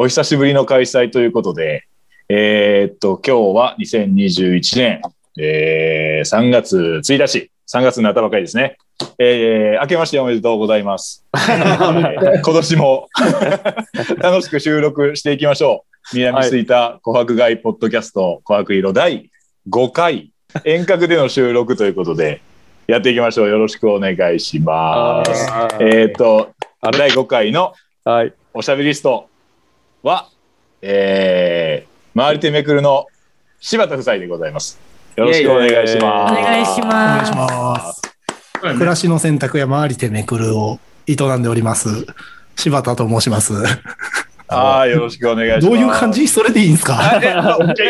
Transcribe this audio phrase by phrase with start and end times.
[0.00, 1.88] お久しぶりの開催ということで、
[2.28, 5.02] えー、っと、今日は2021年、
[5.36, 8.76] えー、3月1日、3月になったばかりですね。
[9.18, 11.26] えー、明けましておめでとうございます。
[11.34, 13.08] え ー今年も
[14.22, 16.16] 楽しく収録していきましょう。
[16.16, 19.32] 南吹田琥珀街ポッドキャスト琥珀色第
[19.68, 20.30] 5回
[20.64, 22.40] 遠隔での収録ということで
[22.86, 23.48] やっていきましょう。
[23.48, 25.48] よろしくお願いします。
[25.80, 26.52] えーっと、
[26.96, 27.72] 第5回の
[28.04, 28.32] はい。
[28.54, 29.28] おしゃべりスト
[30.02, 30.28] は、
[30.80, 33.06] えー、回り手めくるの
[33.60, 34.78] 柴田夫妻でございます。
[35.16, 36.34] よろしくお願いしおます。
[36.34, 38.02] 願いしお願いします。
[38.60, 40.78] 暮らしの選択や回り手めくるを
[41.08, 42.06] 営んでおります。
[42.54, 43.54] 柴田と申します。
[44.46, 45.66] ああ、よろしくお願いします。
[45.66, 47.20] どういう感じそれでいいんですか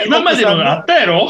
[0.07, 1.29] 今までのがあったやろ？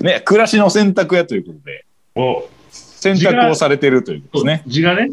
[0.00, 1.84] ね、暮らしの選択屋ということで、
[2.16, 4.62] お選択をされてるということですね。
[4.66, 5.10] 字がね。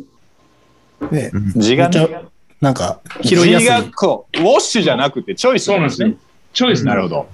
[1.11, 2.23] ね字がめっちゃ
[2.65, 3.67] なんか拾いやすい。
[3.67, 6.13] 字がこうウォッシュじゃなくてチョイスそうなんですよ。
[6.51, 7.09] チョイスなるほ。
[7.09, 7.27] ど。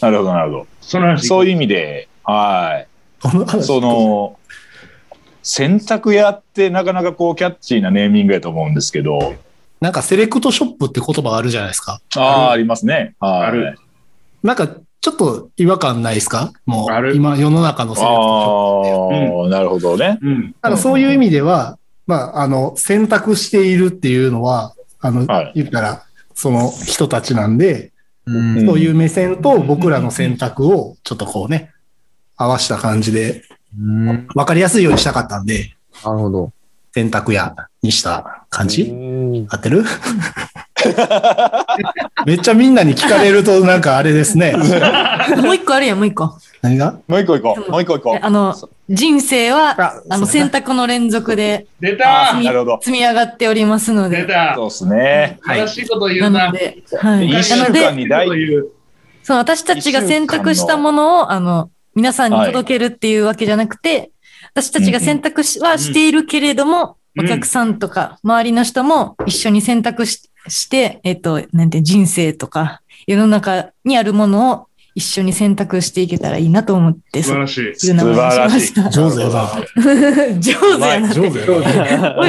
[0.00, 0.66] なるほど、なるほど。
[0.80, 1.26] その話。
[1.26, 2.86] そういう意味で、はい。
[3.26, 4.38] 話その、
[5.42, 9.34] 洗濯屋ってなかなかこうキャッチーなネーミングやと思うんですけど、
[9.80, 12.00] なんかセレクトショップって言葉あるじゃないですか。
[12.16, 13.16] ああ、ありますね。
[13.18, 13.42] はい。
[13.46, 13.78] ある
[14.44, 16.52] なんかちょっと違和感ないですか？
[16.66, 19.42] もあるう今世の中のセレクトショップ。
[19.42, 20.20] ああ、なるほどね。
[20.22, 20.54] うん。
[20.62, 21.78] ただそういう意味では、
[22.10, 26.02] まあ、あの、選択しているっていうのは、あの、はい言ったら、
[26.34, 27.92] その人たちなんで、
[28.28, 31.70] んそういう目線と僕らの選択をちょっとこうね、
[32.36, 33.44] 合わした感じで、
[33.78, 34.26] うん。
[34.34, 36.52] わかりやすいようにしたかったんで、なるほど。
[36.92, 38.82] 選択屋にした感じ？
[38.82, 39.84] うん合ってる？
[42.26, 44.56] めっちゃみんなに聞かれるとなんかあれですね。
[45.40, 46.34] もう一個あるやん、もう一個。
[46.62, 47.00] 何が？
[47.08, 47.70] もう一個行こう。
[47.70, 48.24] もう一個行こう。
[48.24, 48.54] あの、
[48.88, 52.78] 人生は、ああの、選択の連続で出あたなるほど。
[52.82, 54.18] 積み上がっておりますので。
[54.18, 55.38] 出たそうですね。
[55.46, 56.46] 正しいこと言うな。
[56.46, 57.28] なので、はい。
[57.28, 58.28] 一週なので、間に大
[59.22, 64.10] そう、私たちが選択したものを、あの、皆さんに届けるっていうわけじゃなくて、
[64.52, 77.88] 私たちが選択しはしているけれども、うんお客さんとか、周りの人も一緒に選択しして、えっと、なんて、人生とか、世の中にあるものを一緒に選択していけたらいいなと思って、そう素晴らしい。
[77.88, 78.90] いう名前にしました。
[78.90, 79.50] 上手やな。
[80.40, 81.14] 上手やな。
[81.14, 82.14] 上手やな。
[82.14, 82.22] うま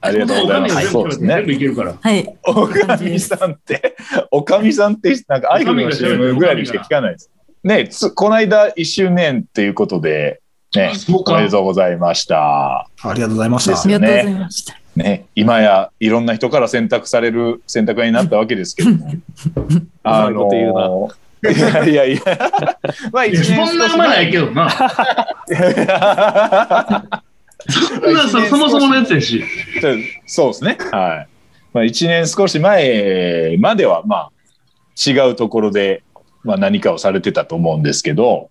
[0.00, 0.90] ありがとうございます。
[0.90, 1.42] そうです全ね。
[1.42, 1.94] 部いけるから。
[2.00, 2.36] はい。
[2.46, 3.96] おかみさんって、
[4.30, 7.30] おかみさんって、なんかアイドルの CM ぐらいにしか聞かないです。
[7.64, 10.40] ね、つこの間1周年っていうことで、
[10.74, 12.88] ね、おめでとうございました。
[13.02, 13.80] ありがとうございました。
[13.80, 14.85] ありがとうございました。
[14.96, 19.12] ね、今やいろんな人から選択される選択になったわけですけども。
[19.12, 19.18] う
[20.02, 20.90] まいこと言うな
[21.52, 22.22] いやいやいや。
[23.12, 24.70] まあいやそんなうまないけどな。
[27.68, 29.44] そんなそそもそものやつやし。
[30.26, 30.78] そうですね。
[30.90, 31.28] はい。
[31.74, 34.30] まあ、1年少し前までは、まあ、
[35.06, 36.02] 違うところで、
[36.42, 38.48] まあ、何かをされてたと思うんですけど、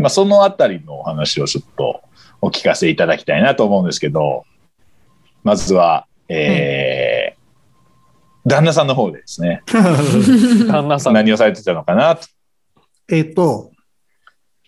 [0.00, 2.02] まあ、そのあたりのお話をちょっと
[2.40, 4.44] お聞かせいただきたいなと思うんですけど、
[5.44, 7.34] まずは、えー
[8.46, 9.62] 旦那さんの方でですね、
[10.68, 11.14] 旦那さん。
[11.14, 12.26] 何をされてたのかなと。
[13.10, 13.70] えっと、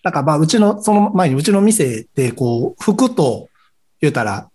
[0.02, 3.48] なんかまあ、うちの、その前にうちの店で、こう、服と、
[4.00, 4.48] 言うたら、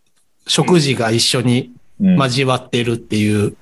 [0.48, 2.16] 食事が一緒にうん。
[2.16, 3.56] 交わってるっていう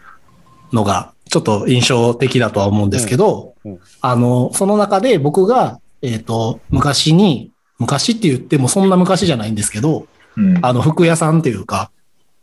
[0.72, 3.72] のが、ちょっと印象的だとは思うんですけど、うん。
[3.74, 3.80] うん。
[4.00, 10.58] あの、その中で僕が、えっ、と、昔に、昔って言ってもそんな昔じゃないんですけど、うん。
[10.62, 11.92] あの、服屋さんっていうか、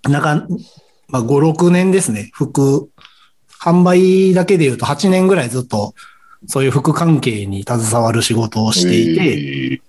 [0.09, 0.47] なんか、
[1.09, 2.91] まあ、5、6年ですね、服、
[3.61, 5.95] 販売だけで言うと8年ぐらいずっと、
[6.47, 9.87] そういう服関係に携わる仕事をしていて、えー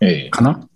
[0.00, 0.68] えかな。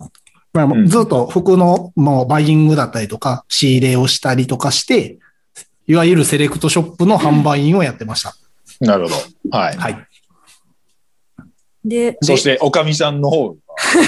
[0.52, 5.18] まあ、うんずっと服のもうバイイングだったりとか、仕入れをしたりとかして、
[5.86, 8.34] いわゆるセレクトショップの販売員をやってました。
[8.82, 9.10] ーなるほ
[9.50, 9.56] ど。
[9.56, 9.76] はい。
[9.76, 10.08] はい。
[11.84, 13.56] で、そして、おかみさんの方。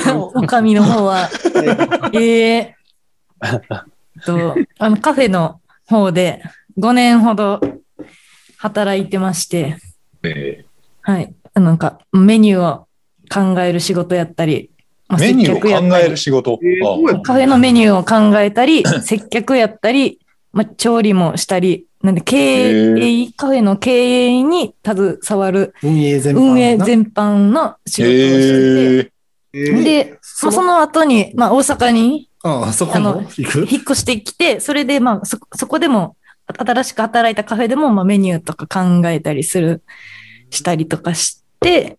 [0.34, 1.30] おかみの方は、
[2.12, 2.76] ええ
[4.24, 6.42] と、あの、カフェの方で
[6.78, 7.60] 5年ほど
[8.58, 9.76] 働いてまして、
[10.22, 10.64] え
[11.02, 11.34] はい。
[11.54, 12.86] なんか、メニューを
[13.28, 14.70] 考える仕事やったり、
[15.08, 16.58] まあーメニューを考え接客やったりる仕事。
[16.62, 20.18] えーカフェのメニューを考えたり、接客やったり、
[20.52, 26.50] まあ、調理もしたり、なんで経営、カフェの経営に携わる運営全般な。
[26.50, 29.12] 運営全般の仕事をして
[29.52, 29.80] えー。
[29.80, 30.10] いて、で、
[30.42, 33.58] まあ、その後に、まあ、大阪にああ、そこあのも行く？
[33.68, 39.82] 引っ越してきて、それで、まあ、そ、そこでも、新しく働いたカフェでも、まあ、メニューとか考えたりする、
[40.50, 41.98] したりとかして、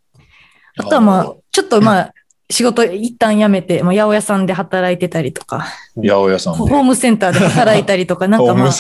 [0.78, 2.14] あとはまあ、ちょっとまあ、
[2.52, 5.66] 仕事一旦辞めて、まあ、八百屋さんで働いてたりとか、
[5.96, 6.60] 八百屋さんで。
[6.60, 8.72] ホームセンターで働いたりとか、なんか。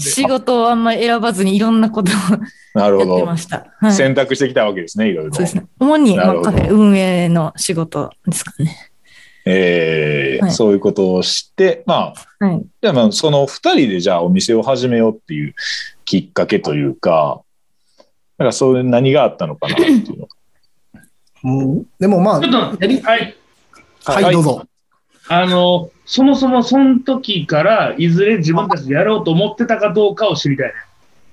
[0.00, 2.14] 仕事をあんまり選ばずにいろんなことを
[2.74, 3.36] なるほどやってま。
[3.36, 3.58] した。
[3.58, 3.66] はい。
[3.82, 5.30] そう選択してきたわけですね、いろいろ。
[5.30, 5.66] ですね。
[5.78, 8.91] 主に、まあ、カフェ運営の仕事ですかね。
[9.44, 12.62] えーはいそういうことをして、まあ、はい。
[12.80, 15.54] じゃあまあその二人でじゃあお店を始めようっていう
[16.04, 17.42] きっかけというか、
[18.38, 20.28] なんかそういう何があったのかなっていうの。
[21.44, 23.36] うんでもまあちょ、っと、やりはい。
[24.04, 24.66] はい、どうぞ。
[25.28, 30.74] あの、そもそもその時から、いずれ自分たちでやろうと思ってたかどうかを知りたいね。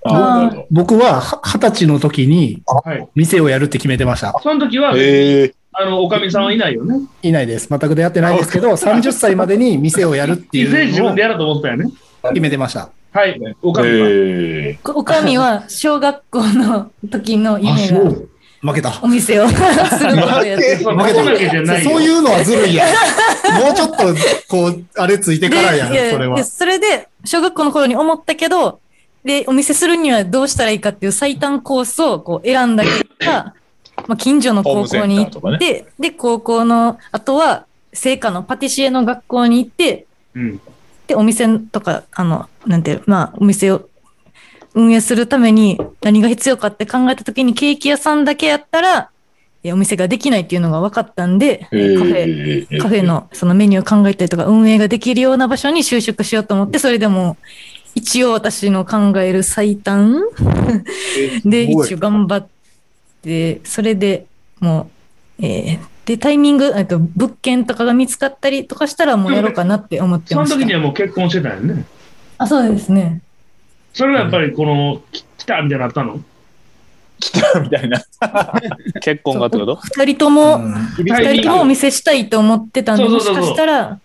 [0.03, 0.67] ああ、なるほど。
[0.71, 3.07] 僕はは二十歳の時にはい。
[3.15, 4.39] 店をやるって決めてました。
[4.41, 6.99] その時は、ええあの、おかみさんはいないよね。
[7.21, 7.69] いないです。
[7.69, 11.85] 全く出会ってないですけど、30歳までに店をやるっていずれいうのを自分でやろうと思ったよね。
[12.23, 12.89] 決めてました。
[13.13, 13.39] はい。
[13.61, 14.07] おかみは。
[14.09, 18.11] ええおかみは小学校の時の夢が
[18.61, 18.99] 負けた。
[19.01, 22.89] お店を することをやってそう負けた負けじゃないよそういうのはずるいやん。
[23.63, 23.97] もうちょっと、
[24.49, 26.43] こう、あれついてからやん、それはで。
[26.43, 28.81] それで、小学校の頃に思ったけど、
[29.23, 33.53] で、お見せするにはどうしたらいいかっていう最短コースをこう選んだ結果、
[34.09, 40.61] まあ、近所の高校に行って、で、高校の、あとは、聖火のパティシエの学校に行って、うん。
[41.05, 43.87] で、お店とか、あの、なんていう、まあ、お店を
[44.73, 49.11] 運営するために何が必要かって考えたときに、ケーキ屋さんだけやったら、
[49.63, 57.37] えお店ができないっていうのが分かったんで、カフェ、えカフェのそのメニューを考えたりとか運営ができるような場所に就職しようと思って、それでも
[57.93, 60.23] 一応私の考える最短
[61.45, 62.58] で一応頑張って、
[63.63, 64.25] それで
[64.59, 64.89] も
[65.39, 70.57] う、えーで、タイミング、えっと物件とかが見つかったりとかしたらもうやろうかなって思ってそのました。
[70.57, 71.85] 時にはもう結婚してたよね。
[72.39, 73.21] あ、そうですね。
[73.93, 76.19] それがやっぱりこの、き来たみたいになったの？
[77.19, 78.01] 来たみたいな。
[79.01, 79.75] 結婚がってこと？
[79.75, 83.99] 二人とも、うん二人ともお店したいと思ってたんで、もしかしたら、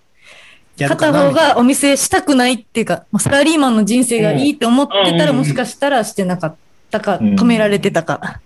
[0.78, 6.56] 片方がお店したくないっていうか、まあサラリーマンの人生がいいって思ってたら、うんもしかしたらしてなかっ
[6.90, 8.40] たか、うん止められてたか。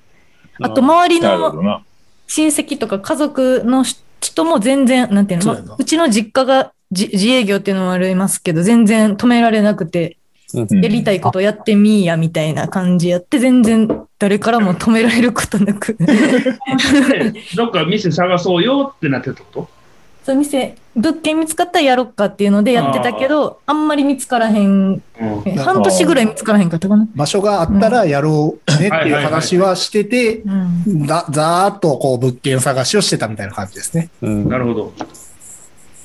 [0.61, 1.83] あと、周りの。
[2.27, 3.85] 親戚とか家族の
[4.21, 10.17] 人も全然、なんていうの、そうまあうちの実家が自自営業っていうのもありますけど、全然止められなくて、
[10.55, 13.87] うんやりたいことやってみーや、みたいな感じやって、全然
[14.19, 15.95] 誰からも止められることなく。
[15.95, 16.07] で
[17.55, 19.78] どっか店探そうよってなってたこと？
[20.29, 25.01] そう、店、物件見つかったらやろっかっていうのでやってたけど、あんまり見つからへん、うん。
[25.47, 27.09] え半年ぐらい見つからへんかったかな。
[27.15, 30.43] 場所があったらやろうねっていう話はしてて、う
[31.07, 34.11] ざーっとこう物件探しをしてたみたいな感じですね。
[34.21, 34.93] うんなるほど。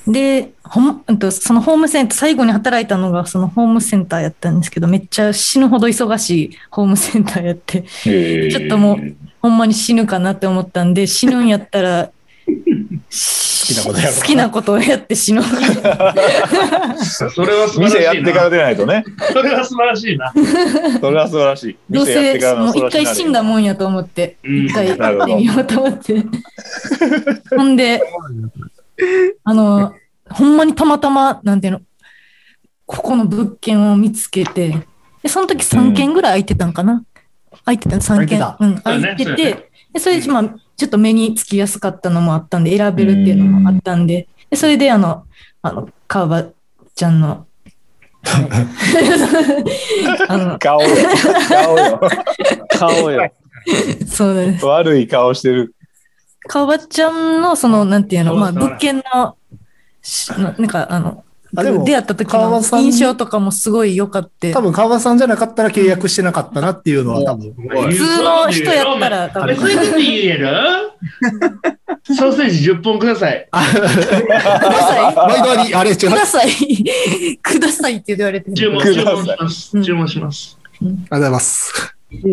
[0.07, 12.11] で、ほん、うんとそのホームセンター、最後に働いたのがそのホームセンターやったんですけど、めっちゃ死ぬほど忙しいホームセンターやって、ええちょっともうほんまに死ぬかなって思ったんで、死ぬんやったら、好
[13.63, 15.45] きなことやろう好きなことをやって死のう。
[17.03, 17.85] それは素晴らしいな。
[17.85, 19.05] 店やってから出ないとね。
[19.31, 20.33] それは素晴らしいな。
[20.99, 21.77] それは素晴らしい。
[21.89, 26.25] どうせ、もう一回死んだもんやと思って、うん一回やってみようと思って。
[27.55, 28.01] ほんで、
[29.43, 29.93] あの、
[30.29, 31.81] ほんまにたまたま、なんていうの、
[32.85, 34.85] ここの物件を見つけて、
[35.21, 37.03] で、その時3件ぐらい空いてたんかな、
[37.65, 38.39] 空いてた、3件。
[38.39, 45.25] 空うん、空いてて、で、それで、まあ、ちょっと目につきやすかったのもあったんで、選べるっていうのもあったんで、でそれで、あの、
[45.61, 46.45] あの、川場
[46.95, 47.45] ちゃんの、
[50.27, 50.89] あの、 顔よ。
[51.49, 52.01] 顔よ。
[52.69, 53.31] 顔よ。
[54.07, 54.65] そうです。
[54.65, 55.73] 悪い顔してる。
[56.47, 59.35] 川場ちゃんの、その、なんていうの、まあ、物件の、
[60.37, 61.23] なんか、あの、
[61.55, 64.51] あでも出会った時の印象とかもすごい良かった。
[64.51, 67.53] 多分川場さんじゃなかったら契約してなかったなっていうのは多分。
[67.53, 70.47] 普通の人やったら、多え、分そういうこと言える？
[72.15, 73.47] ソーセージ10本ください。
[73.51, 75.95] くださ毎度あり、あれ。
[75.95, 76.09] くう。
[76.09, 77.37] ありださい。
[77.41, 78.55] くださいって言われてる。
[78.55, 79.81] 注文、ください注文します。
[79.83, 80.57] 注文します。
[80.81, 81.95] がとうございます。
[82.11, 82.27] そ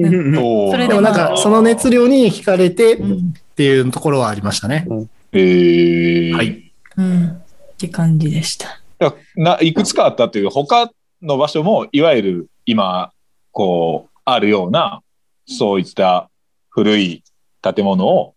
[0.76, 3.34] れでもなんか、その熱量に惹かれてっうん。
[3.56, 4.86] ていうところはありましたね。
[5.32, 6.72] ええはい。
[6.96, 7.26] うん。
[7.26, 8.79] って感じでした。
[9.00, 10.90] い やないくつかあったっていう他
[11.22, 13.12] の場所もいわゆる今
[13.52, 15.00] こうあるような
[15.46, 16.28] そういった
[16.68, 17.22] 古い
[17.62, 18.34] 建物を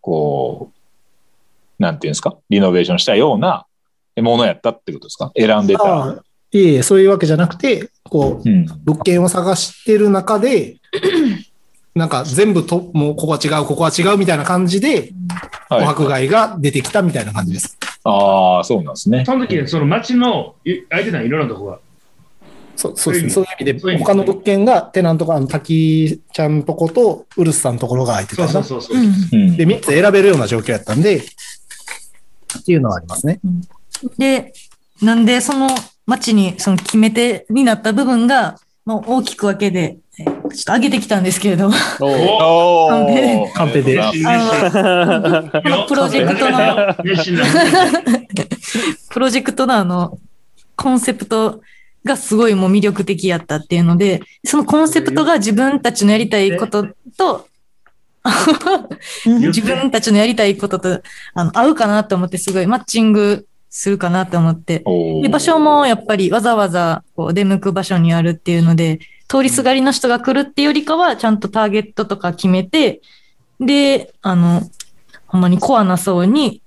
[0.00, 0.70] こ
[1.78, 3.66] うなんていうんですかリノベーションしたような
[4.16, 5.32] ものやったってことですか？
[5.36, 6.04] 選んであた。
[6.10, 10.76] あいえいえ、そういうわけじゃなくて、こう、うん、物件を探してる中で、
[11.96, 15.12] なんか全部と、もうここは違う、ここは違うみたいな感じで、
[15.68, 17.76] はい琥珀街が出てきたみたいな感じです。
[18.04, 19.24] ああそうなんですね。
[19.24, 21.78] その時、その街の、い空いてたいろんなとこが。
[22.76, 23.30] そうそうですね。
[23.30, 29.02] そういう意味で、そう他の物件がテナントが、滝ちゃんとことウルスさんのところが空いてたそうそうそうそう。
[29.02, 29.48] うん。
[29.48, 33.40] うんで、3つ選べるような状況やったんで、っていうのはありますね。
[34.18, 34.52] で、
[35.02, 35.68] なんでその
[36.06, 40.03] 街にその決め手になった部分が、まあ、大きく分けで、えー
[40.54, 41.70] ちょっと上げてきたんですけれど、
[42.00, 43.52] おおー。
[43.52, 43.96] カンペで。
[43.96, 46.94] プロジェクトの。
[49.10, 50.18] プロジェクトのあの、
[50.76, 51.60] コンセプト
[52.04, 57.48] がすごいもう魅力的やったっていうので、そのコンセプトが自分たちのやりたいことと、
[59.26, 61.02] 自分たちのやりたいことと
[61.34, 64.84] あの合うかなと思ってすごいマッチングするかなと思って。
[65.22, 73.00] で場所もやっぱりわざわざこう出向く場所にあるっていうので、通りすがりの人が来るっていうよりかは、ちゃんとターゲットとか決めて、
[73.60, 74.62] で、あの、
[75.26, 76.62] ほんまにコアな層に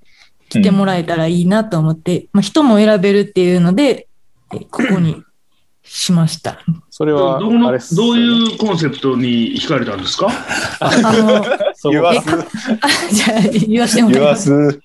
[0.50, 4.08] 来てもらえたらいいなと思って、まあ、人も選べるっていうので、
[4.54, 5.24] えここに
[5.84, 6.60] しました。
[6.90, 10.30] それは、どのあれっすどうういうコンセプトに惹かれたんですか？
[10.80, 11.44] あの、
[11.76, 12.28] そ う言わす
[13.14, 14.44] じゃあ言わせてもらいます。
[14.72, 14.82] す。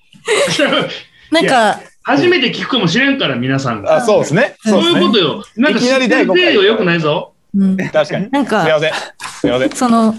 [1.31, 3.95] なんか、初めて聞くかもしれんから、皆さんが。
[3.95, 4.55] あ、そうですね。
[4.65, 4.81] そう。
[4.81, 5.43] いうことよ。
[5.55, 7.32] なんかいきなり第五回知ってるよくないぞ。
[7.55, 8.29] うん、確かに。
[8.31, 8.93] なんかすい、ません。
[9.41, 9.69] すいません。
[9.71, 10.15] その、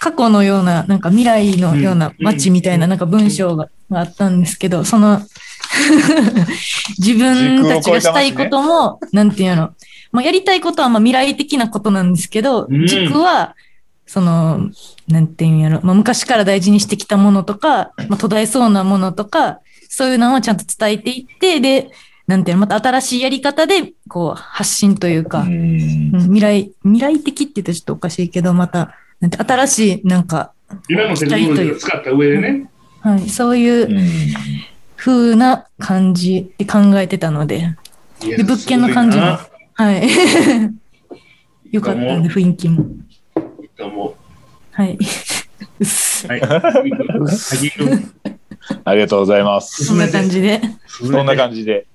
[0.00, 5.20] 過去のような、なんか未来のような街みたいな、なんか文章ががあったんですけど、その、
[6.98, 9.70] 自分たちがしたいことも、なんていうの、
[10.12, 13.56] まあ、やりたいことはまあ未来的なことなんですけどうん、軸は、
[14.06, 14.70] その、
[15.08, 21.90] なんていうんやろ、まあ、昔から大事にしてきたものとか、まあ、途絶えそうなものとか、そういうのをちゃんと伝えていって、で、
[22.26, 30.52] なんていうの、また新しいやり方で、こう、発信というか、うんうん未来、未来的って言ったらちょっとおかしいけど、また、なんて新しい、なんか、
[30.88, 32.70] 今のテクノロジーを使った上でね。
[33.00, 34.08] はい、そういううん
[34.96, 37.76] 風な感じで考えてたので、
[38.20, 39.38] で物件の感じも
[39.74, 40.08] はい。
[41.70, 42.86] よかったんで、雰囲気も。
[43.60, 44.16] いいと思
[44.70, 44.98] はい。
[46.28, 46.40] はい。
[48.84, 49.84] ありがとうございます。
[49.84, 50.60] そんな感じで。
[50.86, 51.86] そんな感じで、はい。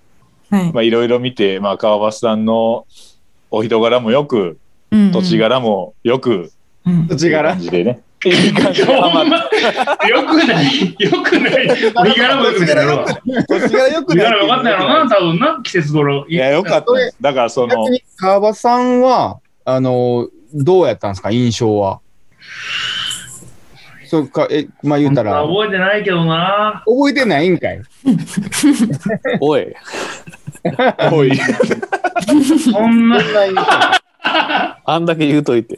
[0.50, 2.86] まあいろいろ見て、まあ川端さんの
[3.52, 4.58] お人柄もよく、
[4.92, 6.52] うんうん土地柄もよく、
[6.86, 7.52] うん土地柄？
[7.52, 8.02] 感じでね。
[8.26, 9.38] いい感じでハマっほんま、
[10.10, 11.68] よくない、よくない。
[12.10, 13.06] 身柄もよくないだろ。
[13.48, 16.26] 土地柄よく身ない柄よかったやろな、多分な、季節頃。
[16.28, 16.86] いや、よかった。
[17.22, 17.88] だからその
[18.18, 22.02] 川端さんは、あの、どうやったんですか、印象は。
[24.10, 26.82] そうか、え、まあ言うたら、覚えてないけどな。
[26.88, 27.80] 覚えてないんかい。
[29.40, 29.68] おい。
[31.12, 31.38] おい、
[32.72, 33.20] そんな。
[34.84, 35.76] あんだけ言うといて。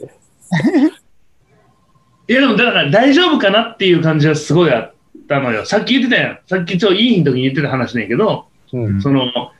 [2.26, 4.94] いや、でもだから大丈夫かなっていう感じはすごいあっ
[5.28, 5.66] たのよ。
[5.66, 6.38] さっき言ってたやん。
[6.46, 9.02] さっきちょ、いい日の時に言ってた話ねんけど、うん。
[9.02, 9.52] その、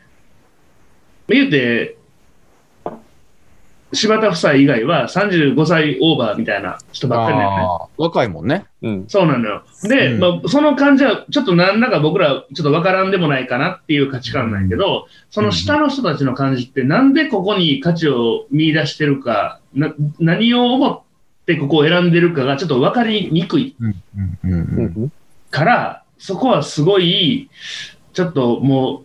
[1.28, 1.98] 言うて、
[3.92, 7.90] 柴田夫妻以外は35歳オーバーみたいな人ばっかりだよね。
[7.98, 8.64] 若いもんね。
[8.80, 9.04] うん。
[9.06, 9.64] そうなのよ。
[9.82, 21.00] で、うんまあ、その感じは、ちょっと何らか僕ら、ちょっとわからんでもないかなっていう価値観なんやけど、その下の人たちの感じって、なんでここに価値を見出してるか、な何を思っ
[21.44, 25.12] てここを選んでるかがちょっと分かりにくいうんうんううんん。
[25.50, 27.50] から、そこはすごい、
[28.14, 29.04] ちょっとも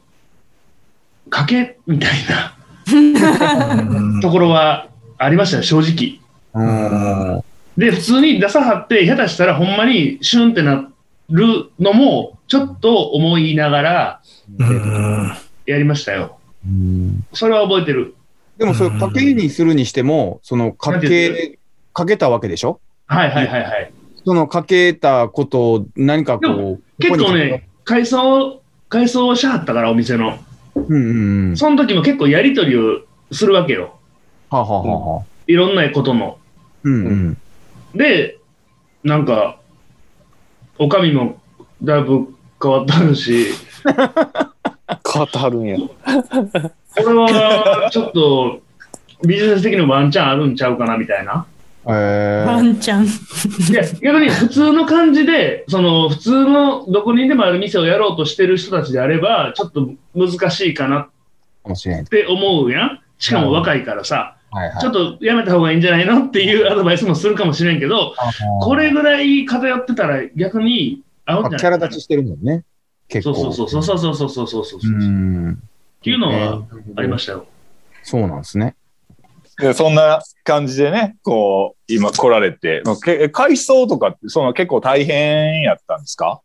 [1.28, 2.57] う、賭けみたいなうん
[4.22, 6.20] ところはありましたよ、正直。
[6.54, 7.44] うん。
[7.78, 10.88] で、普通に出さはって、下手したらほんまにシュンってな
[11.30, 14.22] るのも、ちょっと思いながら
[14.58, 15.32] うん
[15.66, 16.38] やりましたよ。
[16.66, 18.16] うんそれは覚えてる。
[18.58, 21.60] でも、それ、家計にするにしても、その、家なんて計、
[21.94, 22.80] かけたわけでしょ？
[23.06, 23.92] はいはいはいはい。
[24.26, 30.40] そのかけたことを何かでこう、結構ね、改装、改装しはったから、お店の。
[30.88, 31.58] うんうんうん。
[31.58, 33.96] その時も結構やりとりをするわけよ。
[34.50, 35.24] はあはあは。
[35.48, 36.38] いろんなことの。
[36.84, 37.38] うんうん。
[37.96, 38.40] で、
[39.04, 39.60] なんか、
[40.78, 41.40] おかみも
[41.82, 43.48] だいぶ変わったるし、
[43.84, 45.78] 変わってはるんや。
[45.78, 45.90] こ
[46.98, 48.62] れはちょっと
[49.26, 51.46] ビジネス的にもワンチャンあるんちゃうかなみたいな。
[51.90, 53.06] えワンちゃん。
[53.06, 53.10] い
[53.74, 61.04] や、逆に普通の感じで、その普通のどこにでもある店をやろうとしてる人たちであれば、ちょっと難しいかなっ
[61.64, 62.06] かもしれない。
[62.06, 63.02] て思うやん。
[63.20, 64.82] しかも若いからさ、はいはい。
[64.82, 66.26] ちょっとやめた方がいいんじゃないの？
[66.26, 68.14] っていうアドバイスもするかもしれんけど、
[68.62, 72.64] これぐらい偏ってたら逆に合うんじゃないあキャラ立ちしてるもんね。
[73.08, 73.54] 結そう構。
[73.54, 74.92] そうそうそうそうそうそうそうそうそう。
[74.92, 75.64] うっん。
[76.04, 76.64] ていうのは
[76.96, 77.46] ありまししたよ。
[78.04, 78.76] そうなんですね。
[79.60, 86.42] でそんな感じでね、こう、今来られて、まあけ改装とかって、その結構大変やったんですか？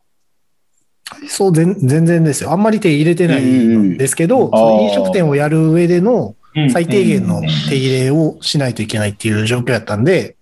[1.27, 2.51] そう、全全然ですよ。
[2.51, 10.35] あんまり手入れてないんですけど、んその飲食店をやる上でのうん最低限の手入れをしないといけないっていう状況やったんで、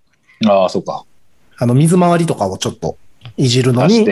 [0.46, 1.06] ああ、そうか。
[1.58, 2.98] あの、水回りとかをちょっと
[3.38, 4.06] いじるのに。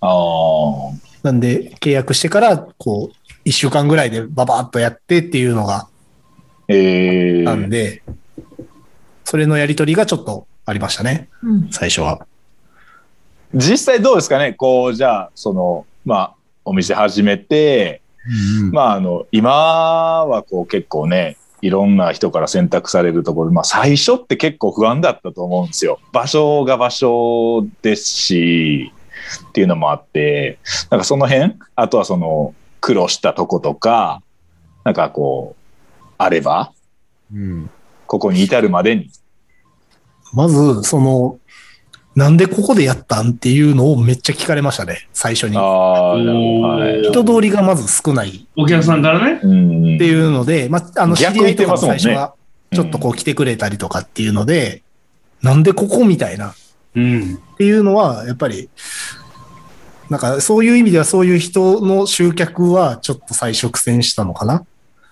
[0.00, 0.92] ああ。
[1.22, 5.88] なんで、契約してから、こう、一週間ぐらいでババーっとやってっていうのが、
[6.68, 8.02] えー、なんで、
[9.24, 11.68] それのやりとりがちょっとありましたね、うん。
[11.70, 12.26] 最初は。
[13.54, 14.52] 実際どうですかね？
[14.52, 16.34] こう、じゃあ、その、まあ、
[16.64, 18.02] お店始めて、
[18.60, 25.98] うんまあ、あの、今はこう結構ね、いろんな人から選択されるところ、まあ、最初って結構不安だったと思うんですよ。
[26.12, 28.92] 場所が場所ですし、
[29.48, 30.58] っていうのもあって、
[30.90, 34.22] なんかその辺、あとはその、苦労したとことか、
[34.84, 35.57] なんかこう、
[36.18, 36.72] あれば、
[37.32, 37.70] うん
[38.06, 39.10] ここに至るまでに。
[40.32, 41.38] まず、その、
[42.16, 45.56] なんでここでやったんっていうのをめっちゃ聞かれましたね、最初に。
[45.56, 49.40] 人通りがまず少ないお客さんからね。
[49.42, 52.34] うんっていうので、まあ、あの、知逆り合いとかも言ってますもんね最初は、
[52.72, 54.82] ちょっとこう来てくれたりとかっていうので、
[55.42, 56.54] なんでここみたいなっ
[56.96, 57.38] うん。
[57.58, 58.68] ていうのは、やっぱり、
[60.08, 64.64] なんかそういう意味ではそういう人の集客はちょっと最初苦戦したのかな。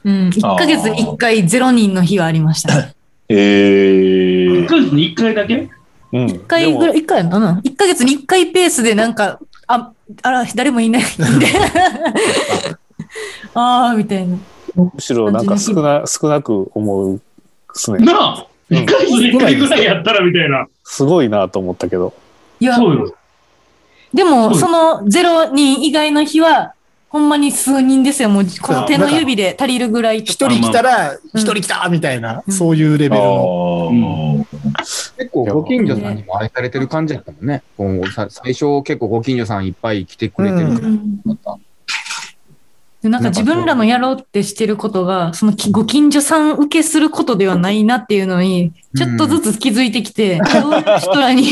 [0.06, 0.28] うん。
[0.28, 2.72] 1ヶ月に1回ゼロ人の日はありました。
[3.28, 5.68] え1ー、ヶ月に1回だけ？
[6.12, 6.26] うん。
[6.26, 7.60] 1回ぐらい、1回やったな。
[7.64, 9.90] 1ヶ月に1回ペースでなんか、あ、
[10.22, 11.04] あら、誰もいないん
[11.40, 11.46] で。
[13.54, 14.36] ああ、みたいな。
[14.76, 17.20] むしろなんか少な、少なく思うで
[17.74, 17.98] すね。
[17.98, 20.66] なあ !1 ヶ月に1回ぐらいやったらみたいな。
[20.84, 22.14] すごいなと思ったけど。
[22.60, 23.12] いや、そうよ。
[24.14, 26.74] でも、そのゼロ人以外の日は、
[27.16, 28.28] ほんまに数人ですよ。
[28.28, 30.32] もう、この手の指で足りるぐらいとか。
[30.32, 34.46] 一人来たら、一人来たみたいな、そういうレベルの。
[35.16, 37.62] 結構ご近所さんにも愛されてる感じだったもんね。
[37.78, 41.58] こうさ最初結構ご近所さんいっぱい来てくれてるうん感じだった。
[43.02, 51.48] でなんか自分らのやろうってしてることが、そのきご近所さん受けすることではないなっていうのに、ちょっとずつ気づいてきて、どういう人らに、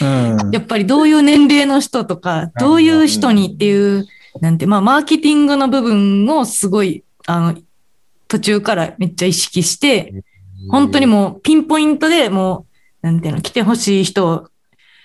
[0.00, 4.06] うん やっぱりどういう年齢の人とか、どういう人にっていう、
[4.40, 7.58] なんて、まあ、マーケティングの部分をすごい、あの、
[8.28, 10.24] 途中からめっちゃ意識して、
[10.70, 12.66] 本当にもうピンポイントでも
[13.02, 14.50] う、なんていうの、来てほしい人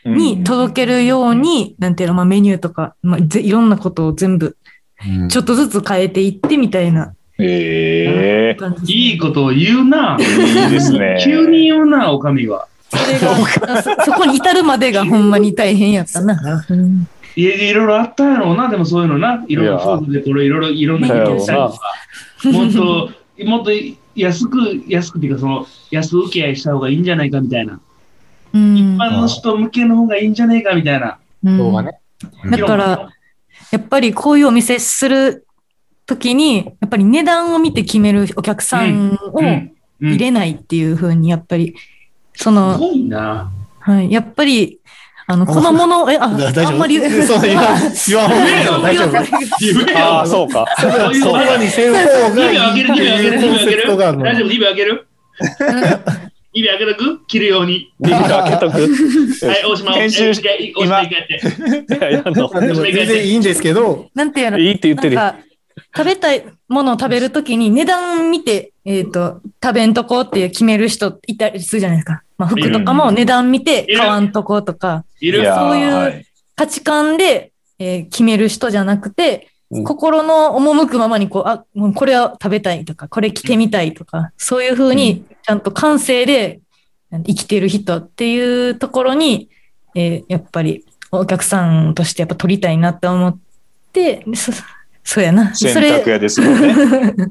[0.05, 4.56] に届けるように、なんていうの、まあメニューとか、まあ、ぜいろんなことを全部、
[5.06, 10.17] うんちょっとずつ変えていってみたいなええ感じですねいいことを言うな。
[10.19, 11.21] いいですね。
[11.23, 12.67] 急に言うな、おかみは。
[12.89, 16.65] それが、そそこに至るまでがほんまに大変やったな。
[17.41, 19.45] いろいろあったやろうな、でもそういうのな。
[19.47, 21.82] いろいろ夫婦でこれいろいろいろんなことしたりとか。
[22.52, 23.12] もっと、
[23.45, 23.71] もっと
[24.15, 27.80] 安く、安くっていうか、その、安請け合いした方がいいんじゃないかみたいな。
[28.54, 31.19] うん一般の人向けの方がいいんじゃないかみたいな。
[31.43, 31.73] うん。
[32.52, 33.10] だから、
[33.71, 35.45] やっぱりこういうお店する
[36.06, 39.41] ときに、やっぱり値段を見て決めるお客さんを。
[40.00, 41.76] 入れないっていうふうに、やっぱり、
[42.34, 43.52] そすの、ごいな。
[43.80, 44.76] はい、やっぱり、
[45.29, 46.67] あの、このもの、 え、あ、大丈夫？
[46.67, 49.11] あんまり、 そう言わん言わん方がいいよ大丈夫。
[49.59, 50.25] 言えああ、よ。
[50.25, 50.65] そうか。
[50.79, 53.81] そういうそこにせん方がいいって2秒開ける、2秒開ける、2いうコンセ秒開ける。
[53.81, 54.23] プトがあるの。
[54.23, 55.07] 大丈夫、2秒開ける
[56.55, 57.25] ?2 秒開けとく？
[57.27, 57.91] 切るように。
[57.99, 58.81] リーダー開けとく。
[59.47, 61.95] はい、大島、編集一回、大島一回やって。
[61.95, 62.49] いや、やんの。
[62.53, 65.21] まあでも全然いいんですけど、なんていうの、いいって言ってるよ。
[65.21, 65.39] なんか、
[65.95, 72.23] 食べたいものを食べるときに値段見て、えっ、と、食べんとこって決める人いたりするじゃないですか。
[72.37, 75.41] まあ、服とかも値段見て買わんとことか、いる。
[75.41, 76.25] いやーそういうはい。
[76.55, 79.83] 価値観で、えー決める人じゃなくて、うん。
[79.83, 86.59] 心の赴くままにこう、あ、もうこれは食べたいとか、これ着てみたいとか、そういうふうにちゃんと感性で
[87.11, 89.49] 生きてる人っていうところに、
[89.95, 93.39] えーやっぱりお客さんとしてやっぱ取りたいなって思っ
[93.93, 94.23] て、
[95.08, 95.56] そそうやな。
[95.56, 96.76] 洗それ濯屋ですもんね。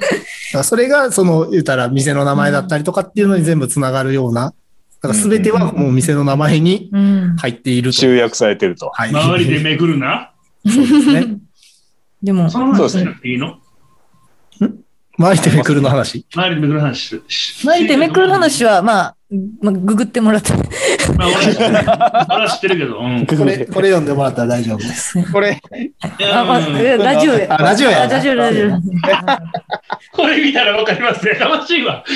[0.65, 4.55] それが、その、言うたら店の名前だったりとかっていうのに全部つながるような、
[5.03, 7.37] だから全てはもう店の名前にうん。
[7.37, 7.99] 入っていると。
[7.99, 8.91] 集約されてると。
[8.95, 9.11] はい。
[9.11, 10.33] 周りでめくるな。
[10.67, 11.37] そうですね。
[12.23, 13.59] でも、その話しなくていいの？
[15.19, 16.27] 周りでめくるの話？
[16.35, 19.17] 周りでめくる話しし巻いてめくる話は、まあ、
[19.63, 20.53] まあ、ググってもらって。
[21.17, 21.83] まあ、俺は知ってる俺
[22.45, 22.99] は知ってるけど。
[23.01, 23.27] うん。
[23.27, 25.15] これ、これ読んでもらったら大丈夫です。
[25.33, 25.59] これ、
[26.33, 27.49] あ、まあ、えラジオで。
[27.49, 28.69] あラジオやあラジオ、ラジオ。
[30.13, 31.33] これ見たらわかりますね。
[31.33, 32.05] やかましいわ。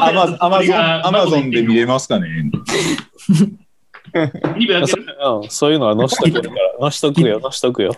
[0.00, 2.26] アマアマゾン、アマゾンで見れますかね
[4.14, 5.06] ？2秒開ける？
[5.42, 7.94] うんそういうのは載しとくから、載しとくよ、載しとくよ。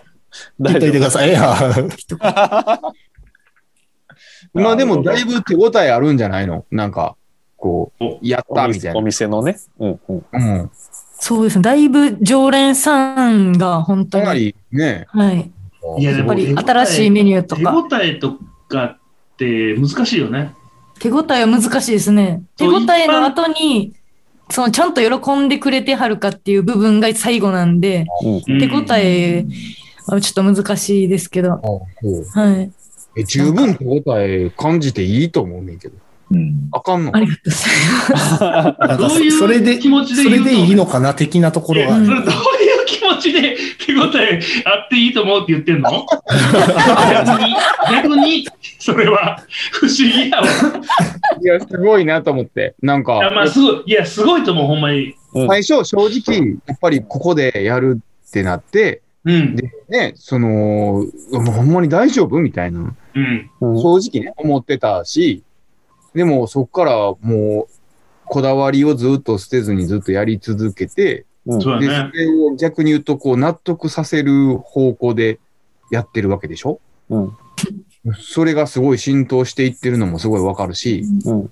[0.59, 1.29] 言っといてください。
[1.29, 1.55] いや、
[4.53, 6.65] まあでもだいぶ手応えあるんじゃないの？
[6.71, 7.15] なんか、
[7.57, 9.01] こう、やったみたいな。
[9.01, 9.57] 店のね。
[9.79, 10.25] うんうん。
[10.31, 10.69] うん。
[11.19, 11.61] そうですね。
[11.61, 14.23] だいぶ常連さんが本当に。
[14.23, 15.51] かなりね、はい。
[15.97, 17.77] いや、っぱり新しいメニューと手か。
[17.77, 18.97] 応えとかっ
[19.37, 20.53] て難しいよね。
[20.99, 22.43] 手応えは難しいですね。
[22.57, 23.93] 手応えの後に、
[24.49, 28.59] そのちゃんと喜んでくれてはるかっていう部分が最後なんで、うん。
[28.59, 29.45] 手応え
[30.07, 32.71] はちょっと難しいですけど、あそうはい。
[33.15, 35.95] え十分手応え感じていいと思うねんけど。
[36.31, 39.15] うんあかんのありがとうございます。
[39.15, 42.05] どういうそれで、気持ちでそ言うとれでいいのかな的なところはある。
[42.05, 42.31] えそれどうい
[42.83, 46.07] う気持ちで手応えあっていいと思うって言ってんの？
[47.11, 47.55] 逆に、
[47.91, 48.47] 逆に、
[48.79, 50.47] それは不思議やわ。
[51.39, 52.73] いや、すごいなと思って。
[52.81, 55.13] なんかいや、、まあ、すごい、いや、すごいと思う、ほんまに。
[55.47, 59.55] 最初、正直、やっぱりここでやるってなって、うん。
[59.55, 62.39] で、ね、その、もうほんまに大丈夫？
[62.39, 63.51] みたいな、うん。
[63.61, 65.43] うん正直ね、思ってたし、
[66.13, 67.73] でもそこからもう、
[68.25, 71.77] こだわりをずっと捨てずにずっとやり続けて、うんで、そ。
[71.79, 75.39] れを逆に言うと、こう、納得させる方向で
[75.91, 76.79] やってるわけでしょ？
[77.09, 77.31] うん。
[78.19, 81.51] それがすごい浸透していってるのもすごいわかるし、うん。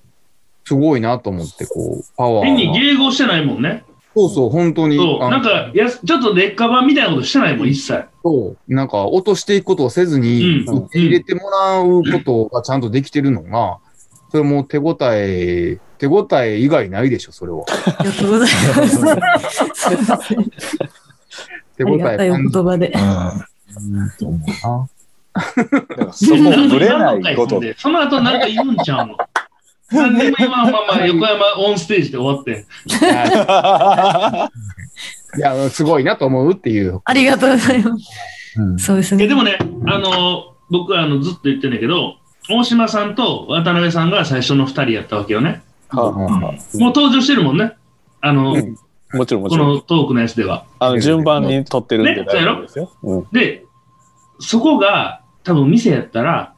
[0.66, 2.74] すごいなと思って、こう、パワー変にが。
[2.74, 3.84] 迎合してないもんね。
[4.16, 4.98] そうそう、本当に。
[4.98, 5.30] そう。
[5.30, 8.04] なんか、やすちょっと劣化版みたいなことしてないもん、一切。
[8.24, 8.74] そう。
[8.74, 10.78] なんか、落としていくことをせずに、うん。
[10.86, 13.78] 受け入れてもらうことがちゃんとできてるのが、
[14.32, 17.64] それもう手応え、手応え以外ないでしょ、それは。
[18.00, 20.78] ありがとうございます。
[21.78, 22.88] 手応え言葉で。
[22.88, 22.94] る
[24.18, 24.90] と思うな。
[25.34, 25.42] だ
[25.82, 26.38] からそこ
[26.70, 27.60] ぶれないこと。
[27.60, 27.76] で。
[27.78, 28.42] その後なん。
[28.42, 28.78] か言うん。
[28.78, 29.18] ちゃうの。
[29.92, 32.66] 何でも言わんまま 横山オンステージで終わって。
[35.38, 37.02] いや、すごいなと思うっていう。
[37.06, 38.12] ありがとうございます。
[38.58, 39.24] うんそうですね。
[39.24, 42.16] えでもね、あの、僕はあのずっと言ってんだけど、
[42.50, 45.62] 大島さんと渡辺さんが最初の2人やったわけよね。
[45.90, 46.54] はあはあはもう
[46.94, 47.74] 登場してるもんね。
[48.20, 48.76] あの、うん
[49.14, 49.74] あもちろんもこちろん。
[49.76, 50.66] のトークのやつでは。
[50.80, 52.92] あの、順番に取ってるんでね大丈夫ですよ。
[53.04, 53.28] うん。
[53.34, 53.66] で、
[54.40, 56.54] そこが多分店やったら、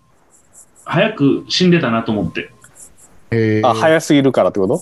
[0.85, 2.52] 早く死んでたなと思って。
[3.63, 4.81] あ、早すぎるからってこと？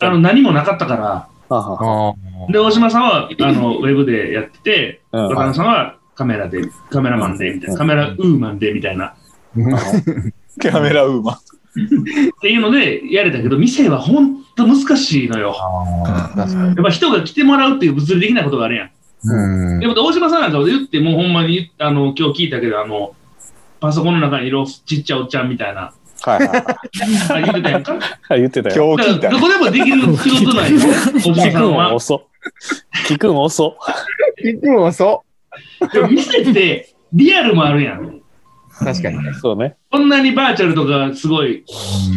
[0.00, 2.14] あの、何もなかったから、はあはあ。
[2.48, 5.28] あで、大島さんは、あの、ウェブでやってて、うん。
[5.28, 9.14] 渡辺さんはカメラで、カメラマンで、みたいな、カメラウーマンで、みたいな。
[9.56, 10.32] ー
[10.70, 11.34] カメラウーマン。
[11.34, 11.38] っ
[12.40, 15.54] ていうのでやれたけど、店は本当難しいのよ。
[16.06, 18.90] やっぱ人が来てもらうっていう物理的なことがあるやん。
[19.22, 19.80] うん。
[19.80, 23.14] でも大島さんなんかで言って、もうほんまに、あの、今日聞いたけど、あの、
[23.80, 26.60] パソコンの中にいるちっちゃいおっちゃんみたいな、はいはい
[27.30, 27.92] あ言ってたやんか。
[27.94, 28.40] はい。
[28.40, 28.94] 言ってたよ。
[28.94, 29.38] 今日聞いたど。
[29.38, 30.80] こでもできる仕事なんよ、
[31.14, 31.94] 大 島聞くんさんは。
[31.94, 32.22] 遅。
[33.08, 33.76] 聞くん遅。
[34.42, 35.22] いつもそ
[35.92, 38.04] でも店ってリアルもあるやん。
[38.04, 38.22] う。
[38.84, 39.18] 確かに。
[39.34, 39.76] そうね。
[39.90, 41.64] こんなにバーチャルとかすごい